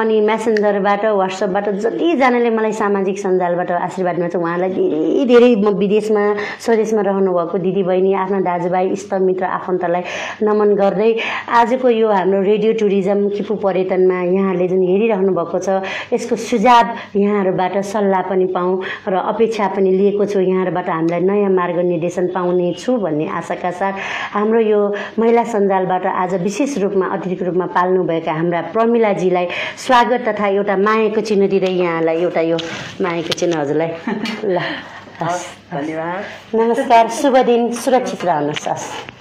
अनि 0.00 0.20
मेसेन्जरबाट 0.28 1.04
वाट्सएपबाट 1.20 1.66
जतिजनाले 1.84 2.50
मलाई 2.58 2.72
सामाजिक 2.82 3.18
सञ्जालबाट 3.18 3.70
आशीर्वाद 3.88 4.14
दिनुहुन्छ 4.16 4.36
उहाँलाई 4.36 4.70
धेरै 4.70 5.24
धेरै 5.30 5.50
म 5.64 5.68
विदेशमा 5.78 6.24
स्वदेशमा 6.64 7.02
रहनुभएको 7.08 7.56
दिदीबहिनी 7.66 8.12
आफ्ना 8.24 8.40
दाजुभाइ 8.48 8.86
इष्टमित्र 8.96 9.44
आफन्तलाई 9.58 10.02
नमन 10.42 10.74
गर्दै 10.80 11.10
आजको 11.60 11.88
यो 11.88 12.08
हाम्रो 12.10 12.40
रेडियो 12.50 12.72
टुरिज्म 12.80 13.28
किपु 13.36 13.54
पर्यटनमा 13.64 14.18
यहाँहरूले 14.36 14.68
जुन 14.68 14.82
हेरिरहनु 14.90 15.32
भएको 15.38 15.58
छ 15.58 15.68
यसको 16.12 16.36
सुझाव 16.48 16.86
यहाँहरूबाट 17.16 17.76
सल्लाह 17.92 18.22
पनि 18.30 18.46
पाऊँ 18.56 18.74
र 19.08 19.14
अपेक्षा 19.32 19.66
पनि 19.76 19.90
लिएको 19.98 20.24
छु। 20.26 20.40
यहाँहरूबाट 20.40 20.88
हामीलाई 20.88 21.20
नयाँ 21.20 21.50
मार्ग 21.50 21.78
निर्देशन 21.88 22.26
पाउने 22.34 22.72
छु 22.78 22.96
भन्ने 22.98 23.26
आशाका 23.38 23.70
साथ 23.80 23.94
हाम्रो 24.34 24.60
यो 24.60 24.80
महिला 25.28 25.44
सञ्जालबाट 25.44 26.06
आज 26.08 26.34
विशेष 26.42 26.76
रूपमा 26.78 27.06
अतिथिको 27.12 27.44
रूपमा 27.44 27.66
पाल्नुभएका 27.76 28.32
हाम्रा 28.32 28.60
प्रमिलाजीलाई 28.72 29.46
स्वागत 29.76 30.24
तथा 30.28 30.46
एउटा 30.56 30.76
मायाको 30.80 31.20
चिन्ह 31.20 31.48
दिँदै 31.52 31.72
यहाँलाई 31.84 32.16
एउटा 32.24 32.40
यो 32.48 32.56
मायाको 33.04 33.36
चिन्ह 33.36 33.60
हजुरलाई। 33.60 33.90
ल 34.48 34.56
हस्। 35.20 35.44
धन्यवाद। 35.68 36.56
नमस्कार 36.56 37.08
शुभ 37.20 37.36
दिन 37.44 37.70
सुरक्षित 37.76 38.24
रहनुहोस् 38.24 38.68
हस्। 38.68 39.17